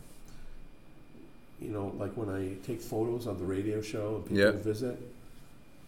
[1.60, 4.50] you know, like when I take photos on the radio show and people Yeah.
[4.52, 4.98] visit,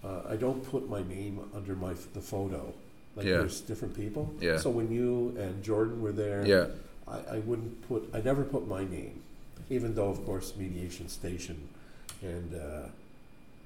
[0.04, 2.72] uh, I don't put my name under my the photo.
[3.16, 3.38] Like Yeah.
[3.38, 4.32] there's different people.
[4.40, 4.58] Yeah.
[4.58, 6.66] So when you and Jordan were there, Yeah.
[7.06, 9.22] I, I wouldn't put, I never put my name,
[9.70, 11.68] even though, of course, Mediation Station
[12.22, 12.88] and uh,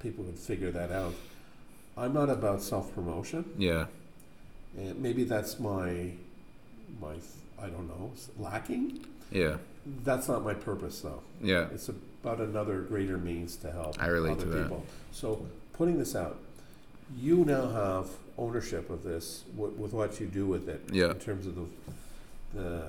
[0.00, 1.14] people would figure that out.
[1.96, 3.86] I'm not about self promotion, Yeah.
[4.76, 6.12] and maybe that's my,
[7.00, 7.14] my,
[7.60, 9.04] I don't know, lacking.
[9.30, 9.56] Yeah.
[10.04, 11.22] That's not my purpose, though.
[11.40, 11.68] Yeah.
[11.72, 14.62] It's about another greater means to help I relate other to that.
[14.64, 14.84] people.
[15.12, 15.46] So
[15.78, 16.38] putting this out,
[17.16, 18.06] you now have
[18.36, 21.10] ownership of this with, with what you do with it Yeah.
[21.10, 21.64] in terms of the,
[22.60, 22.82] the,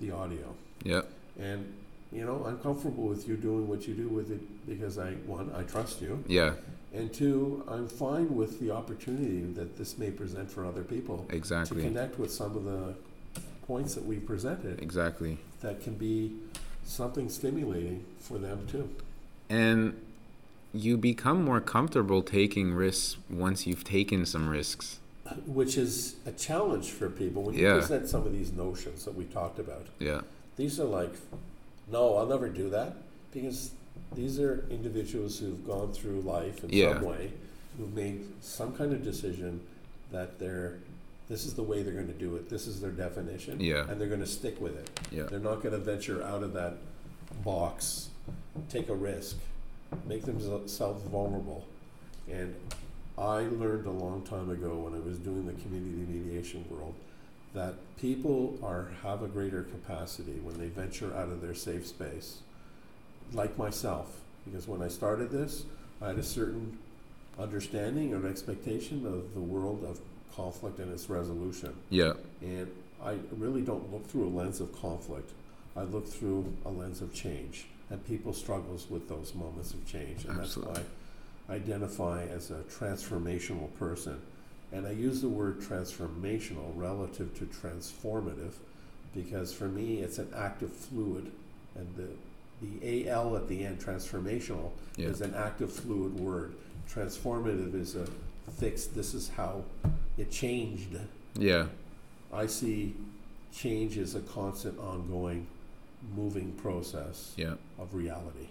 [0.00, 0.54] the audio.
[0.84, 1.02] Yeah.
[1.38, 1.72] And
[2.12, 5.52] you know, I'm comfortable with you doing what you do with it because I one,
[5.56, 6.52] I trust you, Yeah.
[6.94, 11.82] and two, I'm fine with the opportunity that this may present for other people Exactly.
[11.82, 12.94] to connect with some of the
[13.66, 15.38] points that we presented Exactly.
[15.62, 16.32] that can be
[16.84, 18.88] something stimulating for them too.
[19.50, 20.00] And
[20.76, 24.98] you become more comfortable taking risks once you've taken some risks.
[25.46, 27.74] Which is a challenge for people when you Yeah.
[27.78, 29.86] present some of these notions that we talked about.
[29.98, 30.20] Yeah.
[30.56, 31.12] These are like,
[31.90, 32.96] no, I'll never do that
[33.32, 33.70] because
[34.14, 36.94] these are individuals who've gone through life in Yeah.
[36.94, 37.32] some way,
[37.76, 39.60] who've made some kind of decision
[40.12, 40.78] that they're,
[41.28, 42.48] this is the way they're going to do it.
[42.48, 43.88] This is their definition, Yeah.
[43.90, 45.00] and they're going to stick with it.
[45.10, 45.24] Yeah.
[45.24, 46.74] They're not going to venture out of that
[47.44, 48.08] box,
[48.68, 49.36] take a risk,
[50.06, 51.64] make themselves vulnerable.
[52.30, 52.54] And
[53.18, 56.94] I learned a long time ago when I was doing the community mediation world
[57.54, 62.38] that people are have a greater capacity when they venture out of their safe space.
[63.32, 65.64] Like myself, because when I started this,
[66.02, 66.78] I had a certain
[67.38, 70.00] understanding or expectation of the world of
[70.34, 71.74] conflict and its resolution.
[71.88, 72.12] Yeah.
[72.42, 72.70] And
[73.02, 75.30] I really don't look through a lens of conflict.
[75.74, 77.66] I look through a lens of change.
[77.90, 80.24] And people struggles with those moments of change.
[80.24, 80.74] And Absolutely.
[80.74, 80.86] that's
[81.46, 84.20] why I identify as a transformational person.
[84.72, 88.54] And I use the word transformational relative to transformative
[89.14, 91.30] because for me it's an active fluid.
[91.76, 92.08] And the
[92.62, 95.08] the AL at the end, transformational, Yeah.
[95.08, 96.54] is an active fluid word.
[96.90, 98.06] Transformative is a
[98.58, 99.62] fixed, this is how
[100.16, 100.96] it changed.
[101.34, 101.66] Yeah.
[102.32, 102.94] I see
[103.54, 105.46] change as a constant, ongoing,
[106.14, 107.54] moving process Yeah.
[107.78, 108.48] of reality.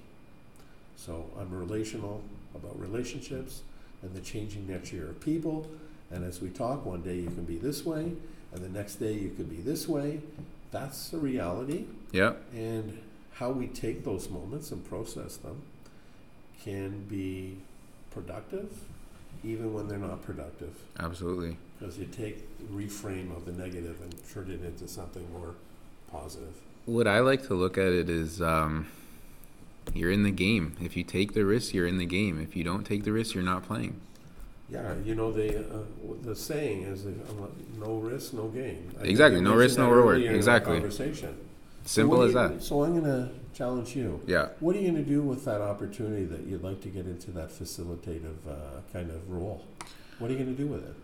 [0.98, 2.22] So I'm relational
[2.56, 3.62] about relationships
[4.02, 5.68] and the changing nature of people.
[6.12, 8.14] And as we talk, one day you can be this way,
[8.54, 10.22] and the next day you could be this way.
[10.72, 11.86] That's a reality.
[12.12, 12.34] Yeah.
[12.54, 13.00] And
[13.34, 15.62] how we take those moments and process them
[16.64, 17.58] can be
[18.12, 18.72] productive,
[19.44, 21.58] even when they're not productive Absolutely.
[21.78, 25.54] because you take the reframe of the negative and turn it into something more
[26.12, 26.54] positive.
[26.86, 28.88] What I like to look at it is um,
[29.94, 30.76] you're in the game.
[30.82, 32.40] If you take the risk, you're in the game.
[32.40, 34.00] If you don't take the risk, you're not playing.
[34.70, 35.78] Yeah, you know the uh,
[36.24, 37.12] the saying is uh,
[37.80, 38.92] no risk, no gain.
[39.00, 40.16] I Exactly, no risk, no reward.
[40.16, 40.74] earlier in our Exactly.
[40.80, 41.38] Conversation.
[41.86, 42.64] Simple so as you- that.
[42.64, 44.22] So I'm going to challenge you.
[44.26, 44.48] Yeah.
[44.60, 47.30] What are you going to do with that opportunity that you'd like to get into
[47.32, 49.64] that facilitative uh, kind of role?
[50.18, 50.96] What are you going to do with it?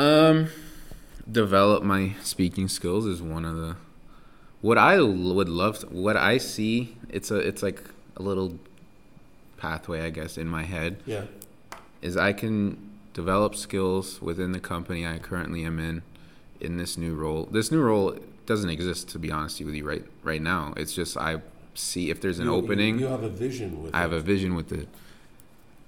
[0.00, 0.48] Um,
[1.30, 3.76] develop my speaking skills is one of the.
[4.64, 7.82] What I would love, to, what I see, it's a, it's like
[8.16, 8.58] a little
[9.58, 11.02] pathway, I guess, in my head.
[11.04, 11.24] Yeah.
[12.00, 12.78] Is I can
[13.12, 16.00] develop skills within the company I currently am in,
[16.62, 17.44] in this new role.
[17.44, 20.72] This new role doesn't exist, to be honest with you, right, right now.
[20.78, 21.42] It's just I
[21.74, 22.98] see if there's an You- opening.
[22.98, 23.94] You, have a vision with it.
[23.94, 24.88] I have a vision with it.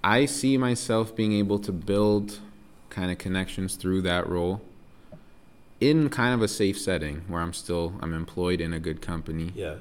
[0.04, 2.40] I see myself being able to build
[2.90, 4.60] kind of connections through that role
[5.80, 9.52] in kind of a safe setting where I'm still I'm employed in a good company,
[9.54, 9.74] Yeah.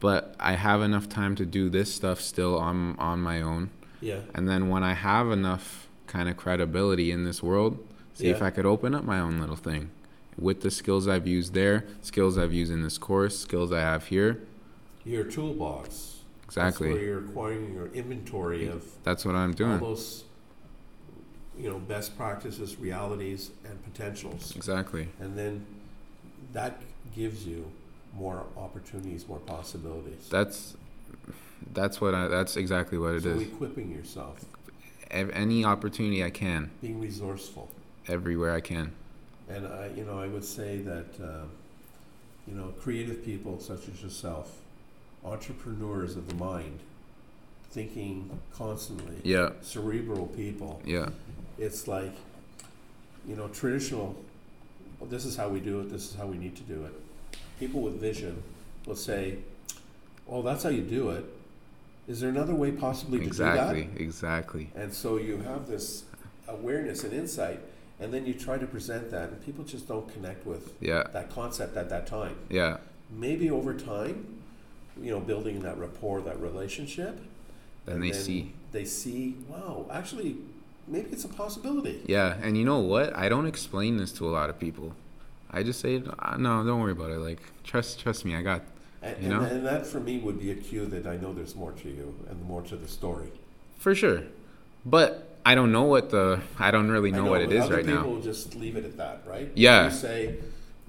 [0.00, 3.70] but I have enough time to do this stuff still on on my own.
[4.00, 4.20] Yeah.
[4.34, 7.78] And then when I have enough kind of credibility in this world,
[8.14, 9.90] see if I could open up my own little thing
[10.38, 14.06] with the skills I've used there, skills I've used in this course, skills I have
[14.06, 14.40] here.
[15.04, 16.08] Your toolbox.
[16.44, 16.88] Exactly.
[16.88, 19.78] That's where you're acquiring your inventory of That's what I'm all doing.
[19.80, 20.24] those,
[21.58, 24.54] you know, best practices, realities, and potentials.
[24.56, 25.08] Exactly.
[25.20, 25.64] And then
[26.52, 26.80] that
[27.14, 27.70] gives you
[28.14, 30.28] more opportunities, more possibilities.
[30.30, 30.76] That's
[31.72, 32.28] that's what I.
[32.28, 33.42] That's exactly what it so is.
[33.42, 34.44] equipping yourself,
[35.10, 37.68] Any opportunity I can, being resourceful.
[38.08, 38.92] everywhere I can.
[39.48, 41.50] And I, you know, I would say that, um,
[42.46, 44.58] you know, creative people such as yourself,
[45.24, 46.78] entrepreneurs of the mind,
[47.70, 49.50] thinking constantly, Yeah.
[49.62, 50.80] cerebral people.
[50.84, 51.08] Yeah.
[51.62, 52.12] It's like,
[53.26, 54.16] you know, traditional.
[54.98, 55.90] Well, this is how we do it.
[55.90, 56.92] This is how we need to do it.
[57.60, 58.42] People with vision
[58.86, 59.38] will say,
[60.26, 61.24] well, that's how you do it."
[62.08, 63.76] Is there another way possibly to do that?
[63.76, 64.04] Exactly.
[64.04, 64.70] Exactly.
[64.74, 66.02] And so you have this
[66.48, 67.60] awareness and insight,
[68.00, 71.04] and then you try to present that, and people just don't connect with Yeah.
[71.12, 72.34] that concept at that time.
[72.50, 72.78] Yeah.
[73.08, 74.26] Maybe over time,
[75.00, 77.20] you know, building that rapport, that relationship,
[77.86, 78.52] Then and they see.
[78.72, 80.38] they see, wow, actually,
[80.86, 82.02] maybe it's a possibility.
[82.06, 83.14] Yeah, and you know what?
[83.16, 84.94] I don't explain this to a lot of people.
[85.50, 87.18] I just say, "Ah, no, don't worry about it.
[87.18, 88.34] Like, trust, trust me.
[88.34, 88.62] I got.
[89.02, 89.40] And, You know?
[89.42, 91.88] and, and that for me would be a cue that I know there's more to
[91.88, 93.28] you and more to the story.
[93.78, 94.22] For sure.
[94.86, 96.40] But I don't know what the.
[96.58, 98.02] I don't really I know, what it is right people now.
[98.02, 99.50] People just leave it at that, right?
[99.54, 99.86] Yeah.
[99.86, 100.36] You say,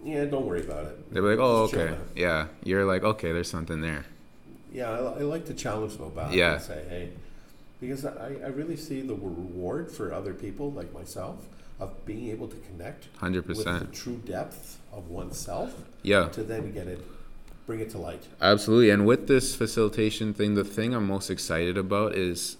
[0.04, 1.14] yeah, don't worry about it.
[1.14, 2.48] They're like, oh, Just okay, yeah.
[2.64, 4.06] You're like, okay, there's something there.
[4.72, 6.52] Yeah, I, I like to challenge them about Yeah.
[6.52, 7.10] it and say, hey,
[7.88, 11.46] because I, I really see the reward for other people like myself
[11.80, 16.72] of being able to connect Hundred with the true depth of oneself Yeah, to then
[16.74, 17.02] get it,
[17.68, 18.24] bring it to light.
[18.42, 18.90] absolutely.
[18.90, 22.58] And with this facilitation thing, the thing I'm most excited about is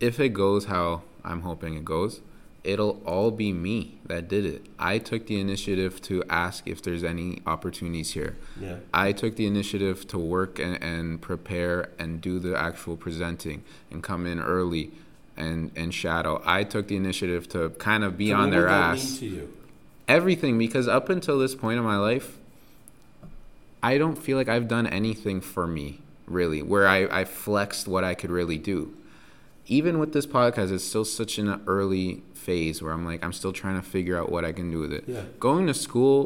[0.00, 2.20] if it goes how I'm hoping it goes,
[2.64, 4.66] it'll all be me that did it.
[4.78, 8.36] I took the initiative to ask if there's any opportunities here.
[8.60, 8.76] Yeah.
[8.94, 14.02] I took the initiative to work and, and prepare and do the actual presenting and
[14.02, 14.92] come in early
[15.36, 16.40] and, and shadow.
[16.44, 19.20] I took the initiative to kind of be So on what their ass.
[19.20, 19.56] mean to you?
[20.08, 22.38] Everything, because up until this point in my life,
[23.82, 28.04] I don't feel like I've done anything for me, really, where I, I flexed what
[28.04, 28.94] I could really do.
[29.66, 33.52] Even with this podcast, it's still such an early phase where I'm like, I'm still
[33.52, 35.04] trying to figure out what I can do with it.
[35.06, 35.22] Yeah.
[35.40, 36.18] Going to school,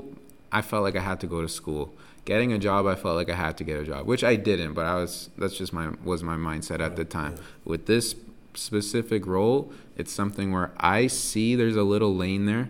[0.59, 1.85] I felt like I had to go to school.
[2.25, 4.73] Getting a job, I felt like I had to get a job, which I didn't,
[4.75, 7.35] but I was that's just my was my mindset at the time.
[7.37, 7.43] yeah.
[7.65, 8.17] With this
[8.55, 12.69] specific role, it's something where I see there's a little lane there.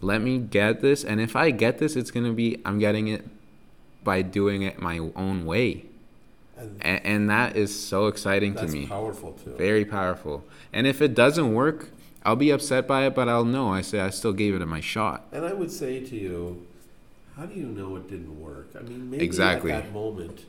[0.00, 3.22] Let me get this, and if I get this, it's gonna be I'm getting it
[4.02, 5.84] by doing it my own way,
[6.58, 8.86] And and, and that is so exciting to me.
[8.86, 9.54] powerful too.
[9.58, 10.42] Very powerful.
[10.72, 11.90] And if it doesn't work,
[12.24, 13.72] I'll be upset by it, but I'll know.
[13.72, 15.26] I say I still gave it my shot.
[15.32, 16.66] And I would say to you,
[17.36, 18.70] how do you know it didn't work?
[18.78, 19.72] I mean, maybe Exactly.
[19.72, 20.44] at that moment,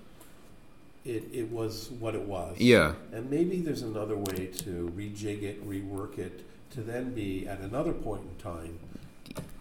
[1.05, 2.59] it, it was what it was.
[2.59, 7.59] Yeah, And maybe there's another way to rejig it, rework it, to then be at
[7.59, 8.79] another point in time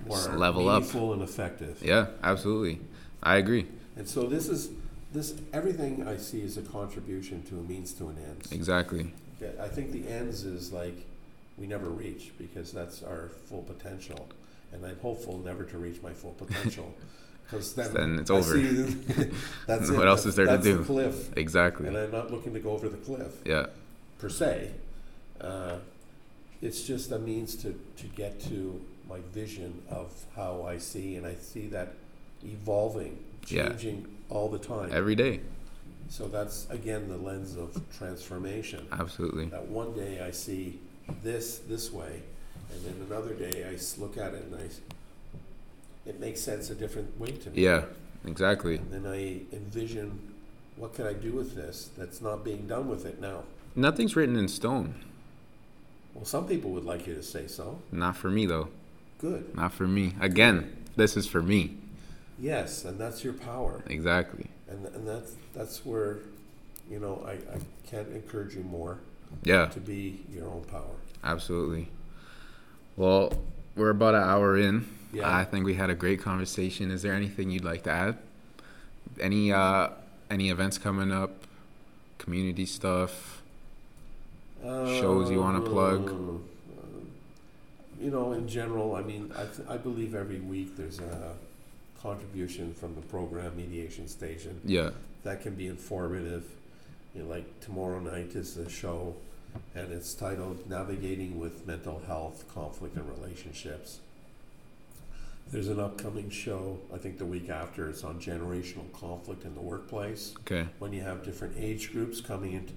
[0.08, 0.82] Just more level up.
[0.82, 1.78] meaningful and effective.
[1.82, 2.80] yeah, absolutely.
[3.22, 3.66] I agree.
[3.96, 4.70] And so this is
[5.12, 8.46] this everything I see is a contribution to a means to an end.
[8.52, 9.12] Exactly.
[9.60, 11.04] I think the ends is like
[11.60, 14.28] we never reach because that's our full potential,
[14.72, 16.94] and I'm hopeful never to reach my full potential
[17.44, 18.56] because then, Then it's I over.
[19.66, 19.96] that's it.
[19.96, 20.78] What else is there to do?
[20.78, 21.86] The cliff, Exactly.
[21.86, 23.66] and I'm not looking to go over the cliff Yeah.
[24.18, 24.70] per se.
[25.40, 25.76] Uh,
[26.62, 31.26] it's just a means to, to get to my vision of how I see, and
[31.26, 31.94] I see that
[32.44, 33.18] evolving,
[33.48, 33.68] Yeah.
[33.68, 34.90] changing all the time.
[34.92, 35.40] Every day.
[36.08, 38.86] so that's again the lens of transformation.
[38.92, 39.46] Absolutely.
[39.46, 40.78] That one day I see
[41.22, 42.22] this this way,
[42.72, 47.18] and then another day I look at it and I, it makes sense a different
[47.20, 47.62] way to me.
[47.62, 47.84] Yeah.
[48.26, 48.76] Exactly.
[48.76, 50.18] And then I envision
[50.76, 53.44] what can I do with this that's not being done with it now.
[53.74, 54.94] Nothing's written in stone.
[56.14, 57.80] Well, some people would like you to say so.
[57.92, 58.68] Not for me though.
[59.18, 59.54] Good.
[59.54, 60.14] Not for me.
[60.20, 61.76] Again, this is for me.
[62.38, 64.46] Yes, and that's your power, Exactly.
[64.68, 66.18] and and that's that's where,
[66.90, 67.58] you know, I, I
[67.90, 68.98] can't encourage you more
[69.44, 69.66] Yeah.
[69.66, 70.96] to be your own power.
[71.22, 71.88] Absolutely.
[72.96, 73.32] Well,
[73.76, 74.86] we're about an hour in.
[75.12, 75.34] Yeah.
[75.34, 76.90] I think we had a great conversation.
[76.90, 78.18] Is there anything you'd like to add?
[79.18, 79.88] Any uh
[80.30, 81.32] any events coming up?
[82.18, 83.42] Community stuff?
[84.62, 86.10] Shows you wanna plug?
[86.10, 86.44] Um,
[88.00, 91.34] You know, in general, I mean, I, th- I believe every week there's a
[92.00, 94.90] contribution from the program mediation station Yeah.
[95.22, 96.44] that can be informative.
[97.14, 99.14] You know, like tomorrow night is the show,
[99.74, 104.00] and it's titled "Navigating with Mental Health, Conflict, and Relationships."
[105.50, 109.60] There's an upcoming show, I think the week after, it's on generational conflict in the
[109.60, 110.32] workplace.
[110.42, 110.68] Okay.
[110.78, 112.68] When you have different age groups coming in,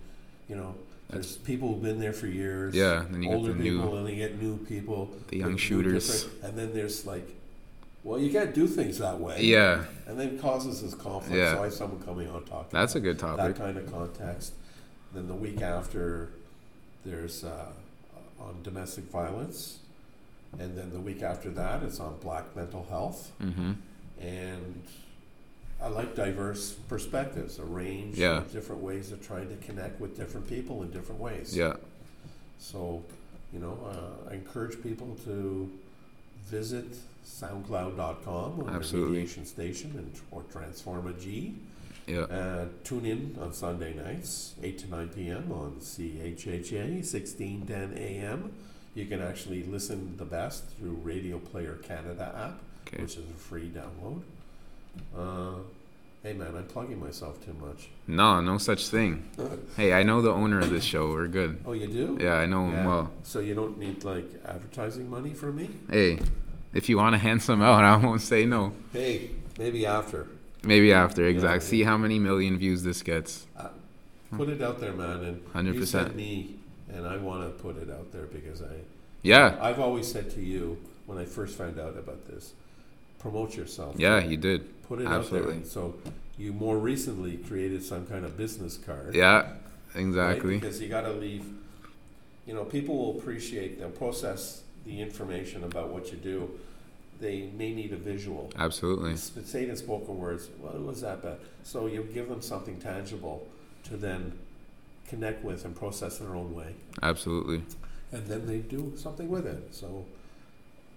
[0.49, 0.73] you know,
[1.11, 2.73] there's people who've been there for years.
[2.73, 5.11] Yeah, then you get older the new- people, and then you get new people.
[5.27, 6.27] The young shooters.
[6.41, 7.29] And then there's like,
[8.03, 9.43] well, you can't do things that way.
[9.43, 11.35] Yeah, And then causes this conflict.
[11.37, 11.53] Yeah.
[11.53, 12.69] So I have someone coming on talking.
[12.71, 14.53] that's a good good that kind of context.
[15.13, 16.29] Then the week after,
[17.05, 17.65] there's uh,
[18.39, 19.79] on domestic violence,
[20.59, 23.31] and then the week after that, it's on black mental health.
[23.41, 23.73] Mm-hmm.
[24.21, 24.83] And
[25.81, 28.37] I like diverse perspectives, a range Yeah.
[28.37, 31.55] of different ways of trying to connect with different people in different ways.
[31.55, 31.73] Yeah.
[32.59, 33.03] So,
[33.51, 35.69] you know, uh, I encourage people to
[36.45, 36.85] visit
[37.25, 39.11] SoundCloud.com on Absolutely.
[39.11, 41.55] mediation station and or Transforma G.
[42.07, 42.21] Yeah.
[42.21, 45.51] Uh, tune in on Sunday nights, 8 to 9 p.m.
[45.51, 48.51] on CHHA, 1610 a.m.
[48.95, 53.01] You can actually listen the best through Radio Player Canada app, Okay.
[53.03, 54.21] which is a free download.
[55.17, 55.59] Uh,
[56.21, 57.87] hey man, I'm plugging myself too much.
[58.05, 59.23] No, no such thing.
[59.75, 61.09] Hey, I know the owner of this show.
[61.09, 61.57] We're good.
[61.65, 62.17] Oh, you do?
[62.21, 63.11] Yeah, I know him well.
[63.23, 65.69] So you don't need like advertising money from me?
[65.89, 66.19] Hey,
[66.75, 68.73] if you want to hand some out, I won't say no.
[68.91, 70.27] Hey, maybe after.
[70.63, 71.29] Maybe after, Yeah.
[71.29, 71.63] exact.
[71.63, 73.45] See how many million views this gets.
[73.57, 73.69] Uh,
[74.35, 75.23] put it out there, man.
[75.23, 75.73] And 100%.
[75.75, 76.55] you said me,
[76.93, 78.81] and I want to put it out there because I,
[79.21, 79.57] Yeah.
[79.61, 82.53] I've always said to you when I first found out about this,
[83.19, 83.95] promote yourself.
[83.97, 84.81] Yeah, you did.
[84.83, 85.55] Put it absolutely.
[85.55, 85.69] out there.
[85.69, 85.95] So
[86.37, 89.15] you more recently created some kind of business card.
[89.15, 89.47] Yeah, right?
[89.95, 90.55] exactly.
[90.55, 91.45] Because you got to leave.
[92.45, 93.79] You know, people will appreciate.
[93.79, 96.49] They'll process the information about what you do.
[97.23, 98.51] They may need a visual.
[98.57, 99.15] Absolutely.
[99.15, 100.49] Say it in spoken words.
[100.59, 101.37] What was that bad?
[101.63, 103.47] So you give them something tangible
[103.85, 104.33] to then
[105.07, 107.61] connect with and process in their own way, Absolutely.
[108.11, 109.73] and then they do something with it.
[109.73, 110.05] So,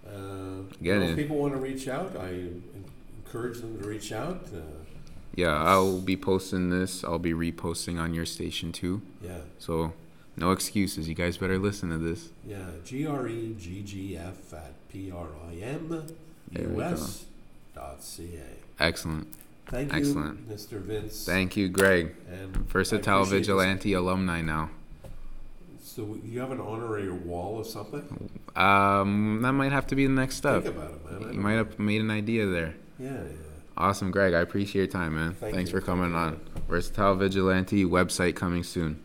[0.07, 1.09] uh, you Get know, it.
[1.11, 2.49] if people want to reach out, I
[3.25, 4.47] encourage them to reach out.
[4.53, 4.59] Uh,
[5.35, 7.03] Yeah, I'll be posting this.
[7.03, 9.01] I'll be reposting on your station too.
[9.21, 9.93] yeah, So,
[10.35, 11.07] no excuses.
[11.07, 12.29] You guys better listen to this.
[12.45, 12.69] yeah.
[12.85, 16.05] G R E G G F at P R I M
[16.51, 17.25] There we U S
[17.75, 18.83] dot C A.
[18.83, 19.27] Excellent.
[19.67, 20.49] Thank you, Excellent.
[20.49, 20.79] Mr.
[20.79, 21.25] Vince.
[21.25, 22.15] Thank you, Greg.
[22.31, 23.47] and I Versatile appreciate this.
[23.47, 24.69] Vigilante alumni now.
[25.81, 28.29] So you have an honorary wall or something?
[28.55, 30.63] Um, that might have to be the next step.
[30.63, 31.29] Think about it, man.
[31.29, 31.57] I You might know.
[31.65, 32.75] have made an idea there.
[32.99, 33.19] Yeah, yeah.
[33.75, 34.33] Awesome, Greg.
[34.33, 35.33] I appreciate your time, man.
[35.33, 35.79] Thank Thanks you.
[35.79, 36.39] for coming on.
[36.69, 38.99] Versatile Vigilante website coming soon.